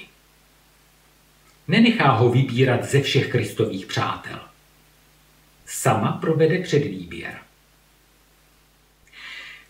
Nenechá 1.67 2.11
ho 2.11 2.29
vybírat 2.29 2.83
ze 2.85 3.01
všech 3.01 3.27
kristových 3.31 3.85
přátel. 3.85 4.39
Sama 5.65 6.11
provede 6.11 6.59
předvýběr. 6.59 7.33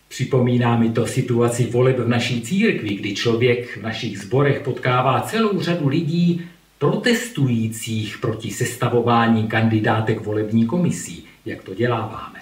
Připomíná 0.08 0.76
mi 0.76 0.90
to 0.90 1.06
situaci 1.06 1.66
voleb 1.66 1.98
v 1.98 2.08
naší 2.08 2.42
církvi, 2.42 2.94
kdy 2.94 3.14
člověk 3.14 3.76
v 3.76 3.82
našich 3.82 4.18
zborech 4.18 4.60
potkává 4.60 5.20
celou 5.20 5.60
řadu 5.60 5.88
lidí 5.88 6.48
protestujících 6.84 8.18
proti 8.18 8.50
sestavování 8.50 9.48
kandidátek 9.48 10.20
volební 10.20 10.66
komisí 10.66 11.26
jak 11.44 11.62
to 11.62 11.74
děláváme. 11.74 12.40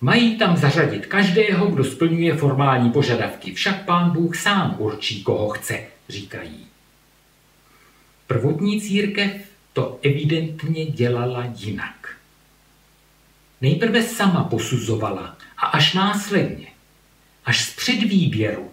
Mají 0.00 0.38
tam 0.38 0.56
zařadit 0.56 1.06
každého, 1.06 1.66
kdo 1.66 1.84
splňuje 1.84 2.36
formální 2.36 2.90
požadavky, 2.90 3.54
však 3.54 3.84
pán 3.84 4.10
Bůh 4.10 4.36
sám 4.36 4.76
určí, 4.78 5.22
koho 5.22 5.48
chce, 5.48 5.80
říkají. 6.08 6.66
Prvotní 8.26 8.80
církev 8.80 9.32
to 9.72 9.98
evidentně 10.02 10.86
dělala 10.86 11.44
jinak. 11.56 12.16
Nejprve 13.60 14.02
sama 14.02 14.44
posuzovala 14.44 15.36
a 15.58 15.66
až 15.66 15.94
následně, 15.94 16.66
až 17.44 17.64
z 17.64 17.76
předvýběru, 17.76 18.70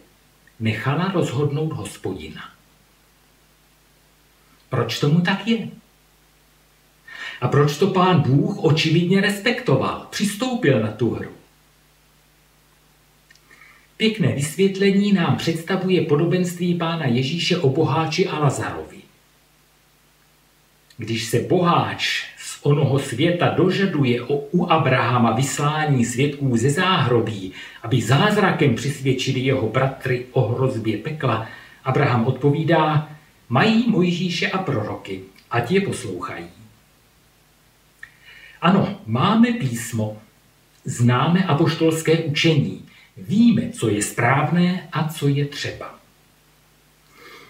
nechala 0.59 1.11
rozhodnout 1.11 1.73
hospodina. 1.73 2.56
Proč 4.69 4.99
tomu 4.99 5.21
tak 5.21 5.47
je? 5.47 5.67
A 7.41 7.47
proč 7.47 7.77
to 7.77 7.87
pán 7.87 8.21
Bůh 8.21 8.57
očividně 8.63 9.21
respektoval, 9.21 10.07
přistoupil 10.09 10.79
na 10.79 10.91
tu 10.91 11.09
hru? 11.09 11.29
Pěkné 13.97 14.27
vysvětlení 14.27 15.13
nám 15.13 15.37
představuje 15.37 16.01
podobenství 16.01 16.75
pána 16.75 17.05
Ježíše 17.05 17.57
o 17.57 17.69
boháči 17.69 18.27
a 18.27 18.39
Lazarovi. 18.39 18.97
Když 20.97 21.25
se 21.25 21.39
boháč 21.39 22.25
z 22.37 22.59
onoho 22.61 22.99
světa 22.99 23.49
dožaduje 23.49 24.21
o, 24.21 24.37
u 24.37 24.65
Abrahama 24.65 25.31
vyslání 25.31 26.05
svědků 26.05 26.57
ze 26.57 26.69
záhrobí, 26.69 27.53
aby 27.83 28.01
zázrakem 28.01 28.75
přisvědčili 28.75 29.39
jeho 29.39 29.69
bratry 29.69 30.25
o 30.31 30.41
hrozbě 30.47 30.97
pekla, 30.97 31.47
Abraham 31.83 32.25
odpovídá, 32.25 33.09
mají 33.49 33.87
Mojžíše 33.87 34.47
a 34.47 34.57
proroky, 34.57 35.21
ať 35.51 35.71
je 35.71 35.81
poslouchají. 35.81 36.47
Ano, 38.61 38.99
máme 39.05 39.51
písmo, 39.51 40.17
známe 40.85 41.43
apoštolské 41.43 42.17
učení, 42.17 42.85
víme, 43.17 43.69
co 43.69 43.89
je 43.89 44.01
správné 44.01 44.89
a 44.91 45.07
co 45.07 45.27
je 45.27 45.45
třeba. 45.45 45.95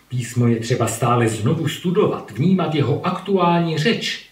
Písmo 0.10 0.48
je 0.48 0.60
třeba 0.60 0.88
stále 0.88 1.30
znovu 1.30 1.68
studovat, 1.68 2.32
vnímat 2.32 2.76
jeho 2.76 3.06
aktuální 3.06 3.78
řeč 3.78 4.30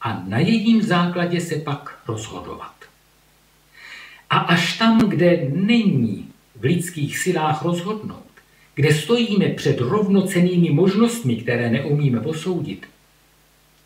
a 0.00 0.22
na 0.26 0.38
jejím 0.38 0.82
základě 0.82 1.40
se 1.40 1.56
pak 1.56 1.98
rozhodovat. 2.08 2.74
A 4.30 4.38
až 4.38 4.78
tam, 4.78 4.98
kde 4.98 5.50
není 5.54 6.32
v 6.56 6.64
lidských 6.64 7.18
silách 7.18 7.62
rozhodnout, 7.62 8.27
kde 8.78 8.94
stojíme 8.94 9.48
před 9.48 9.80
rovnocenými 9.80 10.70
možnostmi, 10.70 11.36
které 11.36 11.70
neumíme 11.70 12.20
posoudit, 12.20 12.86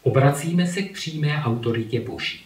obracíme 0.02 0.66
se 0.66 0.82
k 0.82 0.92
přímé 0.92 1.42
autoritě 1.44 2.00
Boží. 2.00 2.40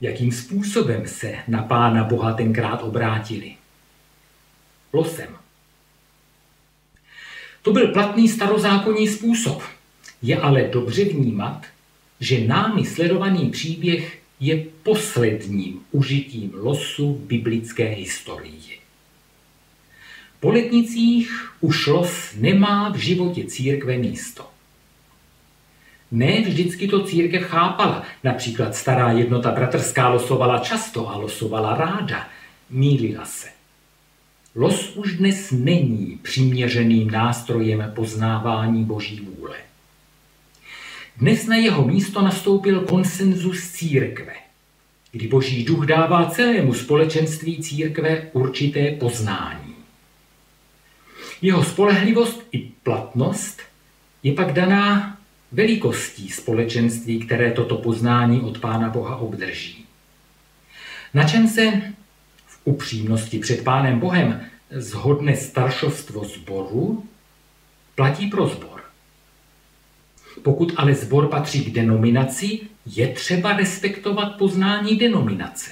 Jakým 0.00 0.32
způsobem 0.32 1.06
se 1.06 1.34
na 1.48 1.62
Pána 1.62 2.04
Boha 2.04 2.32
tenkrát 2.32 2.82
obrátili? 2.82 3.54
Losem. 4.92 5.36
To 7.62 7.72
byl 7.72 7.92
platný 7.92 8.28
starozákonní 8.28 9.08
způsob. 9.08 9.62
Je 10.22 10.36
ale 10.36 10.62
dobře 10.62 11.04
vnímat, 11.04 11.66
že 12.20 12.46
námi 12.46 12.84
sledovaný 12.84 13.50
příběh 13.50 14.18
je 14.40 14.64
posledním 14.88 15.80
užitím 15.90 16.50
losu 16.54 17.14
biblické 17.26 17.84
historii. 17.84 18.80
Po 20.40 20.50
letnicích 20.50 21.52
už 21.60 21.86
los 21.86 22.34
nemá 22.36 22.88
v 22.88 22.96
životě 22.96 23.44
církve 23.44 23.98
místo. 23.98 24.46
Ne 26.10 26.40
vždycky 26.40 26.88
to 26.88 27.04
církev 27.04 27.42
chápala. 27.42 28.02
Například 28.24 28.74
stará 28.74 29.12
jednota 29.12 29.50
bratrská 29.50 30.08
losovala 30.08 30.58
často 30.58 31.08
a 31.08 31.16
losovala 31.16 31.76
ráda. 31.76 32.28
Mýlila 32.70 33.24
se. 33.24 33.48
Los 34.54 34.96
už 34.96 35.16
dnes 35.16 35.50
není 35.50 36.18
přiměřeným 36.22 37.10
nástrojem 37.10 37.92
poznávání 37.94 38.84
boží 38.84 39.20
vůle. 39.20 39.56
Dnes 41.16 41.46
na 41.46 41.56
jeho 41.56 41.84
místo 41.84 42.22
nastoupil 42.22 42.80
konsenzus 42.80 43.70
církve, 43.70 44.47
kdy 45.12 45.28
boží 45.28 45.64
duch 45.64 45.86
dává 45.86 46.30
celému 46.30 46.74
společenství 46.74 47.62
církve 47.62 48.30
určité 48.32 48.90
poznání. 48.90 49.74
Jeho 51.42 51.64
spolehlivost 51.64 52.46
i 52.52 52.58
platnost 52.58 53.62
je 54.22 54.32
pak 54.32 54.52
daná 54.52 55.18
velikostí 55.52 56.28
společenství, 56.28 57.20
které 57.20 57.52
toto 57.52 57.76
poznání 57.76 58.40
od 58.40 58.58
Pána 58.58 58.88
Boha 58.88 59.16
obdrží. 59.16 59.84
Na 61.14 61.24
čem 61.24 61.48
se 61.48 61.82
v 62.46 62.60
upřímnosti 62.64 63.38
před 63.38 63.64
Pánem 63.64 64.00
Bohem 64.00 64.40
zhodne 64.70 65.36
staršovstvo 65.36 66.24
zboru, 66.24 67.08
platí 67.94 68.26
pro 68.26 68.46
zbor. 68.46 68.77
Pokud 70.42 70.72
ale 70.76 70.94
zbor 70.94 71.28
patří 71.28 71.64
k 71.64 71.74
denominaci, 71.74 72.60
je 72.86 73.08
třeba 73.08 73.56
respektovat 73.56 74.36
poznání 74.36 74.96
denominace. 74.96 75.70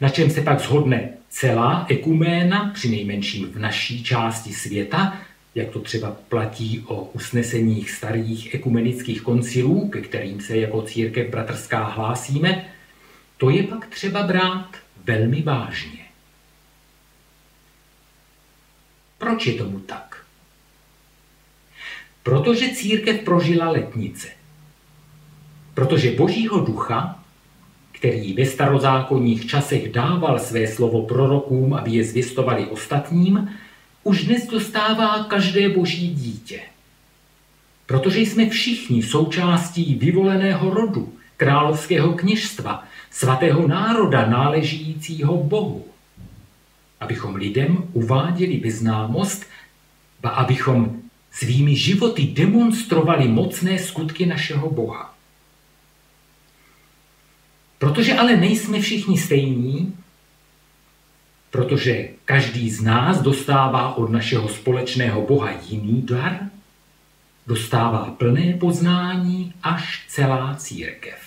Na 0.00 0.08
čem 0.08 0.30
se 0.30 0.42
pak 0.42 0.60
zhodne 0.60 1.08
celá 1.28 1.86
ekuména, 1.88 2.70
při 2.74 2.88
nejmenším 2.88 3.52
v 3.52 3.58
naší 3.58 4.04
části 4.04 4.52
světa, 4.52 5.18
jak 5.54 5.70
to 5.70 5.80
třeba 5.80 6.16
platí 6.28 6.84
o 6.86 7.04
usneseních 7.04 7.90
starých 7.90 8.54
ekumenických 8.54 9.22
koncilů, 9.22 9.88
ke 9.88 10.00
kterým 10.00 10.40
se 10.40 10.56
jako 10.56 10.82
církev 10.82 11.30
bratrská 11.30 11.84
hlásíme, 11.84 12.64
to 13.36 13.50
je 13.50 13.62
pak 13.62 13.86
třeba 13.86 14.22
brát 14.22 14.76
velmi 15.04 15.42
vážně. 15.42 15.98
Proč 19.18 19.46
je 19.46 19.54
tomu 19.54 19.80
tak? 19.80 20.21
Protože 22.22 22.68
církev 22.68 23.20
prožila 23.20 23.70
letnice. 23.70 24.28
Protože 25.74 26.10
Božího 26.10 26.60
ducha, 26.60 27.18
který 27.92 28.32
ve 28.32 28.46
starozákonních 28.46 29.46
časech 29.46 29.92
dával 29.92 30.38
své 30.38 30.66
slovo 30.66 31.02
prorokům, 31.02 31.74
aby 31.74 31.90
je 31.90 32.04
zvěstovali 32.04 32.66
ostatním, 32.66 33.50
už 34.04 34.24
dnes 34.24 34.46
dostává 34.46 35.24
každé 35.24 35.68
boží 35.68 36.08
dítě. 36.14 36.60
Protože 37.86 38.20
jsme 38.20 38.48
všichni 38.48 39.02
součástí 39.02 39.94
vyvoleného 39.94 40.70
rodu, 40.70 41.12
královského 41.36 42.12
kněžstva, 42.12 42.84
svatého 43.10 43.68
národa 43.68 44.26
náležícího 44.26 45.36
Bohu. 45.36 45.84
Abychom 47.00 47.34
lidem 47.34 47.84
uváděli 47.92 48.56
vyznámost, 48.56 49.46
a 50.22 50.28
abychom 50.28 51.01
svými 51.32 51.76
životy 51.76 52.22
demonstrovali 52.22 53.28
mocné 53.28 53.78
skutky 53.78 54.26
našeho 54.26 54.70
Boha. 54.70 55.14
Protože 57.78 58.14
ale 58.14 58.36
nejsme 58.36 58.80
všichni 58.80 59.18
stejní, 59.18 59.96
protože 61.50 62.08
každý 62.24 62.70
z 62.70 62.80
nás 62.82 63.22
dostává 63.22 63.94
od 63.94 64.10
našeho 64.10 64.48
společného 64.48 65.22
Boha 65.26 65.50
jiný 65.68 66.02
dar, 66.02 66.50
dostává 67.46 68.04
plné 68.18 68.54
poznání 68.60 69.54
až 69.62 70.04
celá 70.08 70.54
církev. 70.54 71.18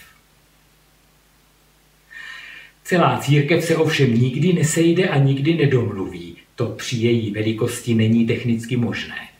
Celá 2.83 3.17
církev 3.17 3.63
se 3.63 3.75
ovšem 3.75 4.13
nikdy 4.13 4.53
nesejde 4.53 5.09
a 5.09 5.17
nikdy 5.17 5.53
nedomluví. 5.53 6.37
To 6.55 6.67
při 6.67 6.97
její 6.97 7.31
velikosti 7.31 7.93
není 7.93 8.27
technicky 8.27 8.77
možné. 8.77 9.34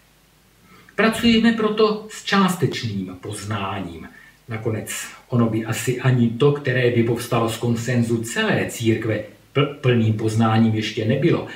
Pracujeme 0.96 1.52
proto 1.52 2.08
s 2.10 2.24
částečným 2.24 3.18
poznáním. 3.22 4.08
Nakonec 4.50 4.92
ono 5.30 5.50
by 5.50 5.66
asi 5.66 6.02
ani 6.02 6.30
to, 6.30 6.52
které 6.52 6.92
by 6.92 7.04
povstalo 7.04 7.50
z 7.50 7.58
konsenzu 7.58 8.24
celé 8.24 8.66
církve, 8.70 9.24
plným 9.82 10.14
poznáním 10.14 10.76
ještě 10.76 11.06
nebylo. 11.06 11.48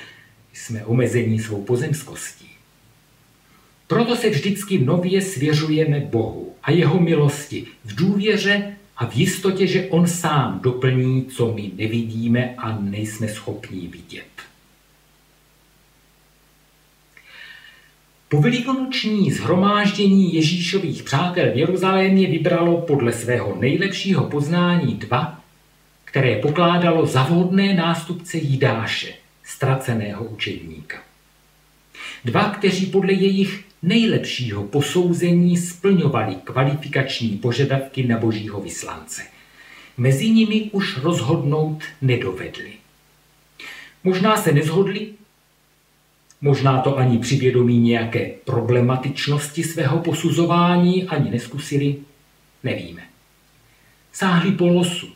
Jsme 0.54 0.86
omezení 0.86 1.39
svou 1.39 1.63
pozemskostí. 1.63 2.49
Proto 3.88 4.15
se 4.15 4.30
vždycky 4.30 4.80
nově 4.80 5.21
svěřujeme 5.21 5.99
Bohu 5.99 6.56
a 6.63 6.71
jeho 6.71 6.99
milosti 6.99 7.65
v 7.86 7.95
důvěře 7.95 8.75
a 8.97 9.06
v 9.06 9.15
jistotě, 9.15 9.67
že 9.67 9.88
On 9.89 10.08
sám 10.08 10.60
doplní, 10.63 11.25
co 11.25 11.54
my 11.54 11.71
nevidíme 11.78 12.56
a 12.58 12.80
nejsme 12.80 13.28
schopní 13.28 13.88
vidět. 13.88 14.38
Po 18.29 18.41
velikonoční 18.41 19.31
zhromáždění 19.31 20.33
Ježíšových 20.33 21.03
přátel 21.03 21.51
v 21.51 21.57
Jeruzalémě 21.57 22.27
vybralo 22.27 22.81
podle 22.81 23.13
svého 23.13 23.55
nejlepšího 23.59 24.23
poznání 24.23 24.93
dva, 24.93 25.41
které 26.05 26.35
pokládalo 26.35 27.05
za 27.05 27.23
vhodné 27.23 27.73
nástupce 27.73 28.37
Jidáše, 28.37 29.13
ztraceného 29.43 30.25
učedníka. 30.25 30.97
Dva, 32.25 32.49
kteří 32.49 32.85
podle 32.85 33.13
jejich 33.13 33.65
nejlepšího 33.81 34.63
posouzení 34.63 35.57
splňovali 35.57 36.35
kvalifikační 36.35 37.29
požadavky 37.29 38.07
na 38.07 38.17
božího 38.17 38.61
vyslance. 38.61 39.21
Mezi 39.97 40.29
nimi 40.29 40.69
už 40.71 40.97
rozhodnout 40.97 41.83
nedovedli. 42.01 42.71
Možná 44.03 44.37
se 44.37 44.51
nezhodli, 44.51 45.07
možná 46.41 46.82
to 46.82 46.97
ani 46.97 47.19
při 47.19 47.36
vědomí 47.36 47.80
nějaké 47.80 48.32
problematičnosti 48.45 49.63
svého 49.63 49.99
posuzování 49.99 51.08
ani 51.08 51.32
neskusili, 51.32 51.95
nevíme. 52.63 53.02
Sáhli 54.12 54.52
po 54.52 54.67
losu, 54.67 55.08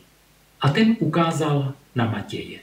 a 0.64 0.68
ten 0.68 0.96
ukázal 0.98 1.72
na 1.94 2.10
Matěje. 2.10 2.58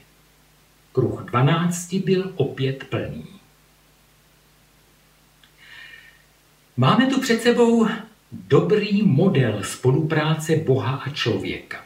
Kruh 0.92 1.24
dvanácti 1.24 1.98
byl 1.98 2.32
opět 2.36 2.84
plný. 2.84 3.26
Máme 6.76 7.06
tu 7.06 7.20
před 7.20 7.42
sebou 7.42 7.86
dobrý 8.32 9.02
model 9.02 9.62
spolupráce 9.62 10.56
Boha 10.56 10.96
a 10.96 11.10
člověka. 11.10 11.84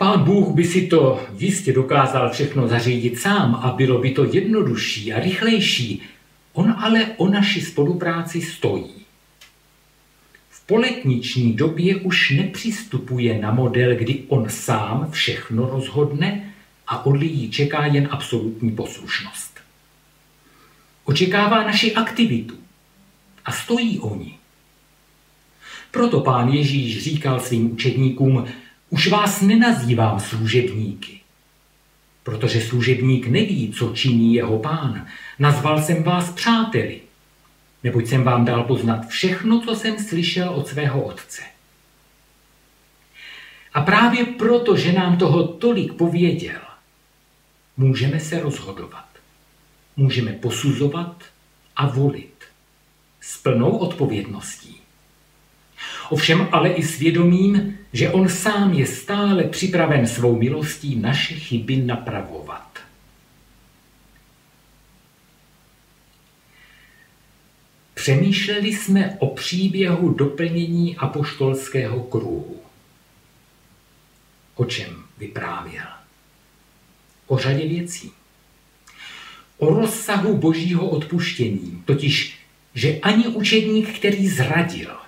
Pán 0.00 0.24
Bůh 0.24 0.54
by 0.54 0.64
si 0.64 0.86
to 0.86 1.26
jistě 1.38 1.72
dokázal 1.72 2.30
všechno 2.30 2.68
zařídit 2.68 3.18
sám 3.18 3.54
a 3.54 3.72
bylo 3.72 3.98
by 3.98 4.10
to 4.10 4.24
jednodušší 4.24 5.12
a 5.12 5.20
rychlejší. 5.20 6.02
On 6.52 6.74
ale 6.78 7.06
o 7.16 7.28
naši 7.28 7.60
spolupráci 7.60 8.42
stojí. 8.42 8.92
V 10.50 10.66
poletniční 10.66 11.52
době 11.52 11.96
už 11.96 12.30
nepřistupuje 12.30 13.38
na 13.38 13.50
model, 13.50 13.96
kdy 13.96 14.22
on 14.28 14.48
sám 14.48 15.10
všechno 15.10 15.70
rozhodne 15.70 16.54
a 16.86 17.06
od 17.06 17.16
lidí 17.16 17.50
čeká 17.50 17.86
jen 17.86 18.08
absolutní 18.10 18.70
poslušnost. 18.70 19.60
Očekává 21.04 21.64
naši 21.64 21.94
aktivitu 21.94 22.54
a 23.44 23.52
stojí 23.52 23.98
o 23.98 24.16
ní. 24.16 24.38
Proto 25.90 26.20
pán 26.20 26.48
Ježíš 26.48 27.02
říkal 27.02 27.40
svým 27.40 27.72
učedníkům, 27.72 28.46
už 28.90 29.08
vás 29.08 29.40
nenazývám 29.40 30.20
služebníky, 30.20 31.20
protože 32.22 32.60
služebník 32.60 33.26
neví, 33.26 33.72
co 33.72 33.92
činí 33.94 34.34
jeho 34.34 34.58
pán. 34.58 35.06
Nazval 35.38 35.82
jsem 35.82 36.02
vás 36.02 36.30
přáteli, 36.30 37.00
neboť 37.82 38.06
jsem 38.06 38.24
vám 38.24 38.44
dal 38.44 38.62
poznat 38.64 39.06
všechno, 39.08 39.60
co 39.60 39.76
jsem 39.76 39.98
slyšel 39.98 40.48
od 40.48 40.68
svého 40.68 41.02
otce. 41.02 41.42
A 43.74 43.80
právě 43.80 44.26
proto, 44.26 44.76
že 44.76 44.92
nám 44.92 45.18
toho 45.18 45.48
tolik 45.48 45.92
pověděl, 45.92 46.60
můžeme 47.76 48.20
se 48.20 48.40
rozhodovat. 48.40 49.06
Můžeme 49.96 50.32
posuzovat 50.32 51.24
a 51.76 51.86
volit 51.86 52.44
s 53.20 53.36
plnou 53.36 53.76
odpovědností. 53.76 54.79
Ovšem 56.10 56.48
ale 56.52 56.68
i 56.68 56.82
svědomím, 56.82 57.78
že 57.92 58.10
on 58.10 58.28
sám 58.28 58.72
je 58.72 58.86
stále 58.86 59.44
připraven 59.44 60.06
svou 60.06 60.36
milostí 60.36 60.96
naše 60.96 61.34
chyby 61.34 61.76
napravovat. 61.76 62.78
Přemýšleli 67.94 68.68
jsme 68.68 69.16
o 69.18 69.26
příběhu 69.26 70.14
doplnění 70.14 70.96
apoštolského 70.96 72.02
kruhu. 72.02 72.60
O 74.54 74.64
čem 74.64 75.04
vyprávěl? 75.18 75.86
O 77.26 77.38
řadě 77.38 77.68
věcí. 77.68 78.12
O 79.58 79.74
rozsahu 79.74 80.36
božího 80.36 80.88
odpuštění, 80.88 81.82
totiž, 81.84 82.38
že 82.74 82.98
ani 83.02 83.26
učedník, 83.26 83.98
který 83.98 84.28
zradil, 84.28 84.99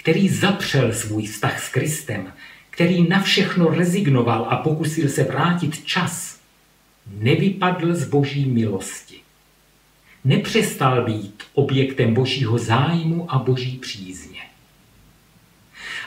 který 0.00 0.28
zapřel 0.28 0.92
svůj 0.92 1.26
vztah 1.26 1.64
s 1.64 1.68
Kristem, 1.68 2.32
který 2.70 3.08
na 3.08 3.22
všechno 3.22 3.68
rezignoval 3.68 4.46
a 4.50 4.56
pokusil 4.56 5.08
se 5.08 5.24
vrátit 5.24 5.84
čas, 5.84 6.40
nevypadl 7.18 7.94
z 7.94 8.04
boží 8.04 8.44
milosti. 8.44 9.16
Nepřestal 10.24 11.04
být 11.04 11.42
objektem 11.54 12.14
božího 12.14 12.58
zájmu 12.58 13.34
a 13.34 13.38
boží 13.38 13.76
přízně. 13.76 14.40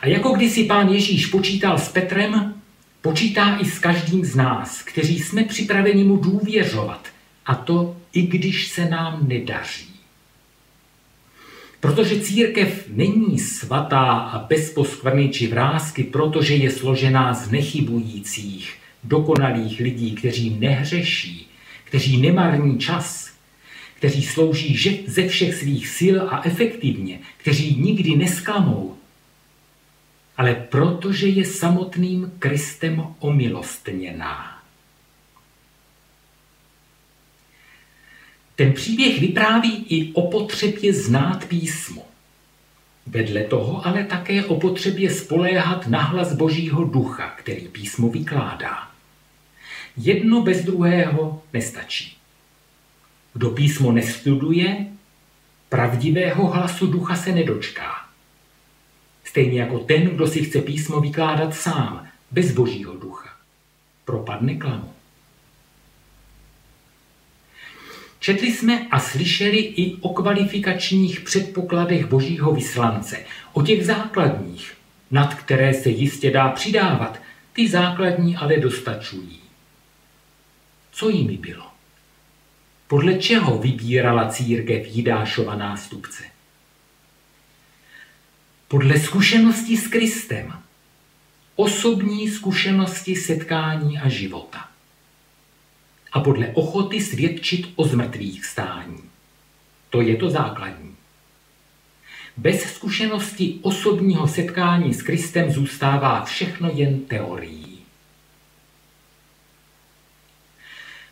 A 0.01 0.07
jako 0.07 0.29
kdysi 0.29 0.63
pán 0.63 0.89
Ježíš 0.89 1.25
počítal 1.25 1.77
s 1.77 1.89
Petrem, 1.89 2.53
počítá 3.01 3.57
i 3.57 3.65
s 3.65 3.79
každým 3.79 4.25
z 4.25 4.35
nás, 4.35 4.81
kteří 4.81 5.19
jsme 5.19 5.43
připraveni 5.43 6.03
mu 6.03 6.17
důvěřovat, 6.17 7.07
a 7.45 7.55
to 7.55 7.97
i 8.13 8.21
když 8.21 8.67
se 8.67 8.85
nám 8.85 9.27
nedaří. 9.27 9.92
Protože 11.83 12.19
církev 12.19 12.87
není 12.87 13.39
svatá 13.39 14.05
a 14.11 14.39
bez 14.39 14.73
poskvrny 14.73 15.29
či 15.29 15.47
vrázky, 15.47 16.03
protože 16.03 16.55
je 16.55 16.71
složená 16.71 17.33
z 17.33 17.51
nechybujících, 17.51 18.75
dokonalých 19.03 19.79
lidí, 19.79 20.11
kteří 20.15 20.49
nehřeší, 20.59 21.47
kteří 21.83 22.21
nemarní 22.21 22.79
čas, 22.79 23.33
kteří 23.95 24.23
slouží 24.23 25.03
ze 25.07 25.27
všech 25.27 25.55
svých 25.55 25.87
sil 25.97 26.17
a 26.29 26.41
efektivně, 26.45 27.19
kteří 27.37 27.75
nikdy 27.75 28.15
nesklamou, 28.15 28.95
ale 30.37 30.55
protože 30.55 31.27
je 31.27 31.45
samotným 31.45 32.31
Kristem 32.39 33.03
omilostněná. 33.19 34.52
Ten 38.55 38.73
příběh 38.73 39.19
vypráví 39.19 39.85
i 39.89 40.13
o 40.13 40.31
potřebě 40.31 40.93
znát 40.93 41.45
písmo. 41.45 42.05
Vedle 43.07 43.43
toho 43.43 43.87
ale 43.87 44.03
také 44.03 44.45
o 44.45 44.59
potřebě 44.59 45.11
spoléhat 45.11 45.87
na 45.87 46.01
hlas 46.01 46.33
Božího 46.33 46.83
ducha, 46.83 47.29
který 47.29 47.67
písmo 47.67 48.09
vykládá. 48.09 48.87
Jedno 49.97 50.41
bez 50.41 50.63
druhého 50.63 51.43
nestačí. 51.53 52.17
Kdo 53.33 53.49
písmo 53.49 53.91
nestuduje, 53.91 54.85
pravdivého 55.69 56.47
hlasu 56.47 56.87
ducha 56.87 57.15
se 57.15 57.31
nedočká. 57.31 58.05
Stejně 59.23 59.61
jako 59.61 59.79
ten, 59.79 60.05
kdo 60.05 60.27
si 60.27 60.43
chce 60.43 60.61
písmo 60.61 60.99
vykládat 60.99 61.55
sám, 61.55 62.07
bez 62.31 62.51
Božího 62.51 62.93
ducha. 62.97 63.29
Propadne 64.05 64.55
klamu. 64.55 64.93
Četli 68.23 68.51
jsme 68.53 68.87
a 68.91 68.99
slyšeli 68.99 69.57
i 69.57 69.95
o 70.01 70.09
kvalifikačních 70.09 71.19
předpokladech 71.19 72.05
božího 72.05 72.51
vyslance, 72.51 73.25
o 73.53 73.61
těch 73.61 73.85
základních, 73.85 74.77
nad 75.11 75.33
které 75.33 75.73
se 75.73 75.89
jistě 75.89 76.31
dá 76.31 76.49
přidávat. 76.49 77.21
Ty 77.53 77.69
základní 77.69 78.35
ale 78.35 78.57
dostačují. 78.57 79.39
Co 80.91 81.09
jimi 81.09 81.37
bylo? 81.37 81.65
Podle 82.87 83.13
čeho 83.13 83.57
vybírala 83.57 84.29
církev 84.29 84.87
Jidášova 84.87 85.55
nástupce? 85.55 86.23
Podle 88.67 88.99
zkušenosti 88.99 89.77
s 89.77 89.87
Kristem, 89.87 90.53
osobní 91.55 92.29
zkušenosti 92.29 93.15
setkání 93.15 93.99
a 93.99 94.09
života 94.09 94.72
a 96.13 96.19
podle 96.19 96.47
ochoty 96.47 97.01
svědčit 97.01 97.69
o 97.75 97.87
zmrtvých 97.87 98.45
stání. 98.45 98.97
To 99.89 100.01
je 100.01 100.17
to 100.17 100.29
základní. 100.29 100.95
Bez 102.37 102.61
zkušenosti 102.61 103.59
osobního 103.61 104.27
setkání 104.27 104.93
s 104.93 105.01
Kristem 105.01 105.51
zůstává 105.51 106.25
všechno 106.25 106.69
jen 106.73 106.99
teorií. 106.99 107.79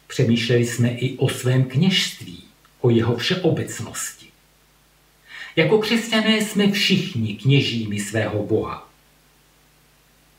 Přemýšleli 0.07 0.65
jsme 0.65 0.89
i 0.89 1.17
o 1.17 1.29
svém 1.29 1.63
kněžství, 1.63 2.43
o 2.81 2.89
jeho 2.89 3.15
všeobecnosti. 3.17 4.27
Jako 5.55 5.77
křesťané 5.77 6.37
jsme 6.37 6.71
všichni 6.71 7.35
kněžími 7.35 7.99
svého 7.99 8.45
Boha. 8.45 8.89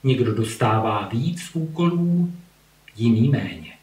Někdo 0.04 0.34
dostává 0.34 1.08
víc 1.08 1.50
úkolů, 1.52 2.32
jiný 2.96 3.28
méně. 3.28 3.81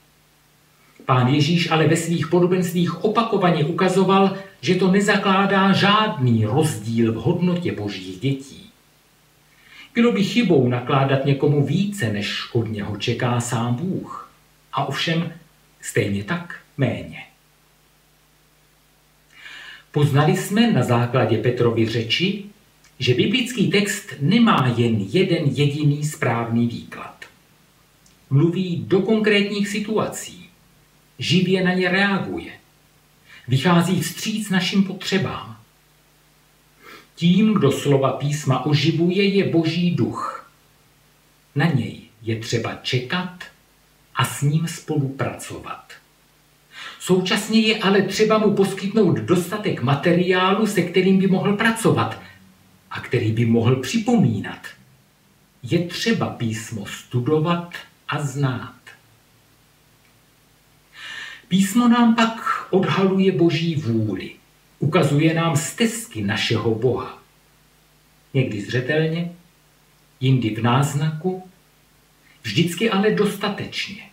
Pán 1.10 1.28
Ježíš 1.28 1.72
ale 1.72 1.88
ve 1.88 1.98
svých 1.98 2.28
podobenstvích 2.28 3.04
opakovaně 3.04 3.65
ukazoval, 3.65 4.38
že 4.62 4.76
to 4.76 4.91
nezakládá 4.91 5.74
žádný 5.74 6.45
rozdíl 6.45 7.13
v 7.13 7.15
hodnotě 7.15 7.72
božích 7.72 8.19
dětí. 8.19 8.69
Bylo 9.93 10.12
by 10.12 10.24
chybou 10.24 10.67
nakládat 10.67 11.26
někomu 11.26 11.65
více, 11.65 12.13
než 12.13 12.54
od 12.54 12.72
něho 12.72 12.98
čeká 12.98 13.41
sám 13.41 13.76
Bůh. 13.76 14.32
A 14.74 14.86
ovšem 14.86 15.34
stejně 15.82 16.24
tak 16.24 16.56
méně. 16.78 17.24
Poznali 19.91 20.38
jsme 20.38 20.72
na 20.72 20.84
základě 20.84 21.38
Petrovy 21.38 21.86
řeči, 21.86 22.43
že 23.00 23.13
biblický 23.13 23.72
text 23.72 24.13
nemá 24.22 24.74
jen 24.78 24.95
jeden 25.00 25.43
jediný 25.45 26.04
správný 26.04 26.67
výklad. 26.67 27.26
Mluví 28.30 28.84
do 28.88 29.02
konkrétních 29.02 29.67
situací 29.67 30.48
živě 31.19 31.63
na 31.63 31.73
ně 31.73 31.89
reaguje. 31.89 32.51
Vychází 33.47 34.01
vstříc 34.01 34.49
našim 34.49 34.84
potřebám. 34.84 35.58
Tím, 37.15 37.53
kdo 37.53 37.71
slova 37.71 38.12
písma 38.12 38.65
oživuje, 38.65 39.23
je 39.27 39.49
boží 39.49 39.91
duch. 39.91 40.49
Na 41.55 41.65
něj 41.65 42.01
je 42.21 42.39
třeba 42.39 42.75
čekat 42.75 43.43
a 44.15 44.25
s 44.25 44.41
ním 44.41 44.67
spolupracovat. 44.67 45.93
Současně 46.99 47.62
je 47.62 47.77
ale 47.77 48.01
třeba 48.01 48.38
mu 48.38 48.53
poskytnout 48.53 49.17
dostatek 49.17 49.82
materiálu, 49.82 50.67
se 50.67 50.82
kterým 50.82 51.17
by 51.17 51.27
mohl 51.27 51.58
pracovat 51.58 52.21
a 52.91 52.99
který 52.99 53.32
by 53.32 53.45
mohl 53.45 53.75
připomínat. 53.75 54.67
Je 55.63 55.88
třeba 55.88 56.29
písmo 56.29 56.86
studovat 56.86 57.73
a 58.08 58.21
znát. 58.21 58.78
Písmo 61.49 61.88
nám 61.88 62.15
pak 62.15 62.67
odhaluje 62.69 63.31
boží 63.31 63.75
vůli. 63.75 64.31
ukazuje 64.79 65.33
nám 65.33 65.55
stezky 65.55 66.21
našeho 66.21 66.75
Boha. 66.75 67.21
Někdy 68.33 68.62
zřetelně, 68.62 69.31
jindy 70.19 70.55
v 70.55 70.63
náznaku, 70.63 71.43
vždycky 72.43 72.89
ale 72.89 73.12
dostatečně. 73.12 74.03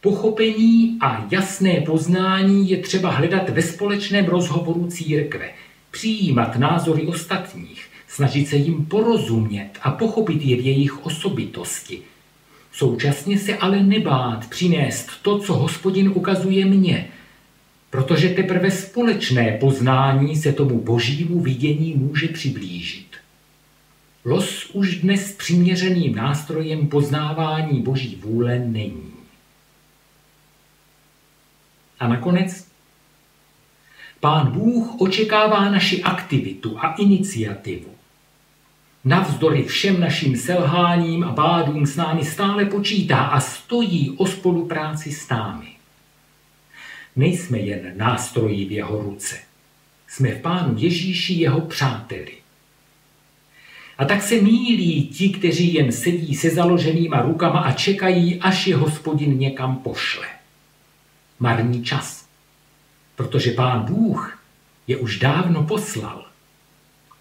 Pochopení 0.00 0.98
a 1.00 1.26
jasné 1.30 1.80
poznání 1.80 2.70
je 2.70 2.76
třeba 2.76 3.10
hledat 3.10 3.48
ve 3.48 3.62
společném 3.62 4.24
rozhovoru 4.26 4.86
církve, 4.86 5.50
přijímat 5.90 6.56
názory 6.56 7.06
ostatních, 7.06 7.90
snažit 8.08 8.48
se 8.48 8.56
jim 8.56 8.86
porozumět 8.86 9.70
a 9.82 9.90
pochopit 9.90 10.42
je 10.42 10.56
v 10.56 10.66
jejich 10.66 11.06
osobitosti. 11.06 12.02
Současně 12.72 13.38
se 13.38 13.56
ale 13.56 13.82
nebát 13.82 14.50
přinést 14.50 15.08
to, 15.22 15.38
co 15.38 15.54
hospodin 15.54 16.08
ukazuje 16.14 16.64
mně, 16.64 17.08
protože 17.90 18.28
teprve 18.28 18.70
společné 18.70 19.52
poznání 19.60 20.36
se 20.36 20.52
tomu 20.52 20.80
božímu 20.80 21.40
vidění 21.40 21.94
může 21.94 22.28
přiblížit. 22.28 23.16
Los 24.24 24.70
už 24.72 24.96
dnes 24.96 25.32
přiměřeným 25.32 26.14
nástrojem 26.14 26.88
poznávání 26.88 27.82
boží 27.82 28.16
vůle 28.16 28.58
není. 28.58 29.12
A 32.00 32.08
nakonec 32.08 32.68
Pán 34.20 34.50
Bůh 34.50 35.00
očekává 35.00 35.70
naši 35.70 36.02
aktivitu 36.02 36.78
a 36.78 36.94
iniciativu. 36.94 37.97
Navzdory 39.04 39.64
všem 39.64 40.00
našim 40.00 40.36
selháním 40.36 41.24
a 41.24 41.32
bádům 41.32 41.86
s 41.86 41.96
námi 41.96 42.24
stále 42.24 42.64
počítá 42.64 43.18
a 43.18 43.40
stojí 43.40 44.14
o 44.16 44.26
spolupráci 44.26 45.12
s 45.12 45.28
námi. 45.28 45.68
Nejsme 47.16 47.58
jen 47.58 47.92
nástroji 47.96 48.64
v 48.64 48.72
jeho 48.72 49.02
ruce. 49.02 49.36
Jsme 50.08 50.30
v 50.30 50.40
Pánu 50.40 50.74
Ježíši 50.78 51.34
jeho 51.34 51.60
přáteli. 51.60 52.32
A 53.98 54.04
tak 54.04 54.22
se 54.22 54.34
mílí 54.34 55.08
ti, 55.08 55.28
kteří 55.28 55.74
jen 55.74 55.92
sedí 55.92 56.34
se 56.34 56.50
založenýma 56.50 57.22
rukama 57.22 57.60
a 57.60 57.72
čekají, 57.72 58.40
až 58.40 58.66
je 58.66 58.76
hospodin 58.76 59.38
někam 59.38 59.76
pošle. 59.76 60.26
Marní 61.40 61.84
čas. 61.84 62.28
Protože 63.16 63.50
pán 63.50 63.84
Bůh 63.84 64.42
je 64.86 64.96
už 64.96 65.18
dávno 65.18 65.62
poslal. 65.62 66.27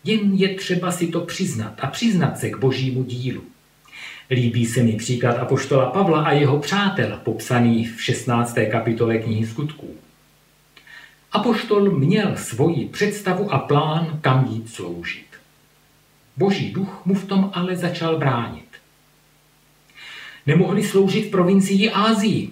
Jen 0.07 0.33
je 0.33 0.55
třeba 0.55 0.91
si 0.91 1.07
to 1.07 1.21
přiznat 1.21 1.73
a 1.81 1.87
přiznat 1.87 2.39
se 2.39 2.49
k 2.49 2.57
božímu 2.57 3.03
dílu. 3.03 3.43
Líbí 4.29 4.65
se 4.65 4.83
mi 4.83 4.93
příklad 4.93 5.37
apoštola 5.37 5.85
Pavla 5.85 6.23
a 6.23 6.31
jeho 6.31 6.59
přátel, 6.59 7.19
popsaný 7.23 7.85
v 7.85 8.03
16. 8.03 8.57
kapitole 8.71 9.17
knihy 9.17 9.47
skutků. 9.47 9.95
Apoštol 11.31 11.91
měl 11.91 12.37
svoji 12.37 12.85
představu 12.85 13.53
a 13.53 13.59
plán, 13.59 14.19
kam 14.21 14.47
jít 14.51 14.69
sloužit. 14.69 15.27
Boží 16.37 16.71
duch 16.71 17.01
mu 17.05 17.13
v 17.13 17.25
tom 17.25 17.51
ale 17.53 17.75
začal 17.75 18.17
bránit. 18.17 18.67
Nemohli 20.45 20.83
sloužit 20.83 21.27
v 21.27 21.31
provincii 21.31 21.91
Ázii, 21.91 22.49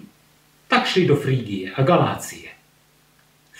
tak 0.68 0.86
šli 0.88 1.06
do 1.06 1.15
Frígie 1.15 1.72
a 1.76 1.84
Galácie. 1.84 2.44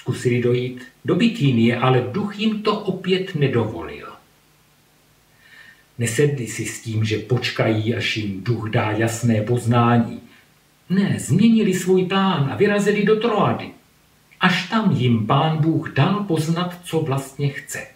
Zkusili 0.06 0.42
dojít 0.42 0.84
do 1.06 1.16
Bitínie, 1.16 1.78
ale 1.78 2.02
duch 2.12 2.40
jim 2.40 2.62
to 2.62 2.80
opět 2.80 3.36
nedovolil. 3.36 4.08
Nesedli 5.98 6.48
si 6.48 6.66
s 6.66 6.82
tím, 6.82 7.06
že 7.06 7.18
počkají, 7.18 7.96
až 7.96 8.18
jim 8.18 8.44
duch 8.44 8.70
dá 8.70 8.92
jasné 8.92 9.42
poznání. 9.42 10.22
Ne, 10.90 11.16
změnili 11.20 11.74
svůj 11.74 12.06
plán 12.06 12.50
a 12.52 12.56
vyrazili 12.56 13.06
do 13.06 13.16
Troady. 13.16 13.70
Až 14.40 14.70
tam 14.70 14.92
jim 14.92 15.28
pán 15.28 15.58
Bůh 15.58 15.94
dal 15.94 16.24
poznat, 16.24 16.80
co 16.84 17.00
vlastně 17.00 17.50
chce. 17.50 17.88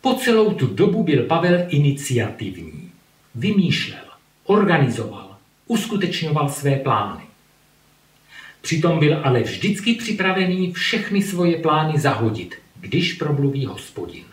Po 0.00 0.14
celou 0.14 0.54
tu 0.54 0.66
dobu 0.66 1.02
byl 1.02 1.22
Pavel 1.22 1.66
iniciativní. 1.68 2.90
Vymýšlel, 3.34 4.04
organizoval, 4.44 5.36
uskutečňoval 5.66 6.48
své 6.48 6.76
plány. 6.76 7.24
Přitom 8.66 8.98
byl 8.98 9.20
ale 9.24 9.42
vždycky 9.42 9.94
připravený 9.94 10.72
všechny 10.72 11.22
svoje 11.22 11.56
plány 11.56 12.00
zahodit, 12.00 12.54
když 12.80 13.12
promluví 13.12 13.66
hospodin. 13.66 14.24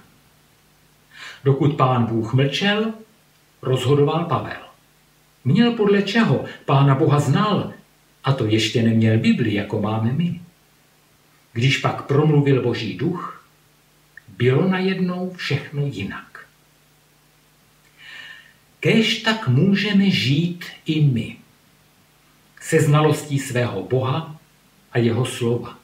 Dokud 1.44 1.78
pán 1.78 2.06
Bůh 2.06 2.34
mlčel, 2.34 2.94
rozhodoval 3.62 4.26
Pavel. 4.26 4.62
Měl 5.46 5.72
podle 5.72 6.02
čeho 6.02 6.46
pána 6.66 6.96
Boha 6.96 7.20
znal, 7.20 7.74
a 8.24 8.34
to 8.34 8.46
ještě 8.46 8.84
neměl 8.84 9.18
Bibli, 9.18 9.54
jako 9.54 9.82
máme 9.82 10.12
my. 10.14 10.42
Když 11.52 11.78
pak 11.78 12.02
promluvil 12.02 12.62
Boží 12.62 12.98
duch, 12.98 13.46
bylo 14.28 14.68
najednou 14.68 15.34
všechno 15.36 15.86
jinak. 15.86 16.46
Kéž 18.80 19.18
tak 19.18 19.48
můžeme 19.48 20.10
žít 20.10 20.66
i 20.86 21.02
my. 21.02 21.43
Se 22.64 22.80
znalostí 22.80 23.40
svého 23.40 23.84
Boha 23.84 24.36
a 24.92 24.98
jeho 24.98 25.26
slova. 25.26 25.78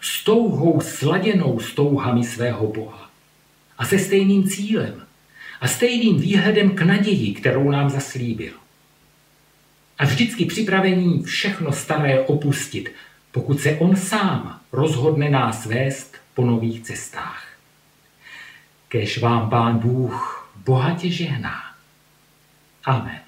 S 0.00 0.24
touhou 0.24 0.80
sladěnou 0.80 1.60
s 1.60 1.74
touhami 1.74 2.24
svého 2.24 2.66
Boha. 2.66 3.10
A 3.78 3.84
se 3.84 3.98
stejným 3.98 4.48
cílem 4.48 5.06
a 5.60 5.68
stejným 5.68 6.20
výhledem 6.20 6.70
k 6.70 6.82
naději, 6.82 7.34
kterou 7.34 7.70
nám 7.70 7.90
zaslíbil. 7.90 8.52
A 9.98 10.04
vždycky 10.04 10.44
připravení 10.44 11.22
všechno 11.22 11.72
staré 11.72 12.20
opustit, 12.20 12.92
pokud 13.32 13.60
se 13.60 13.76
on 13.78 13.96
sám 13.96 14.60
rozhodne 14.72 15.30
nás 15.30 15.66
vést 15.66 16.16
po 16.34 16.44
nových 16.44 16.82
cestách 16.82 17.54
kež 18.94 19.18
vám 19.18 19.50
pán 19.50 19.78
Bůh 19.78 20.50
bohatě 20.64 21.10
žehná. 21.10 21.74
Amen. 22.84 23.23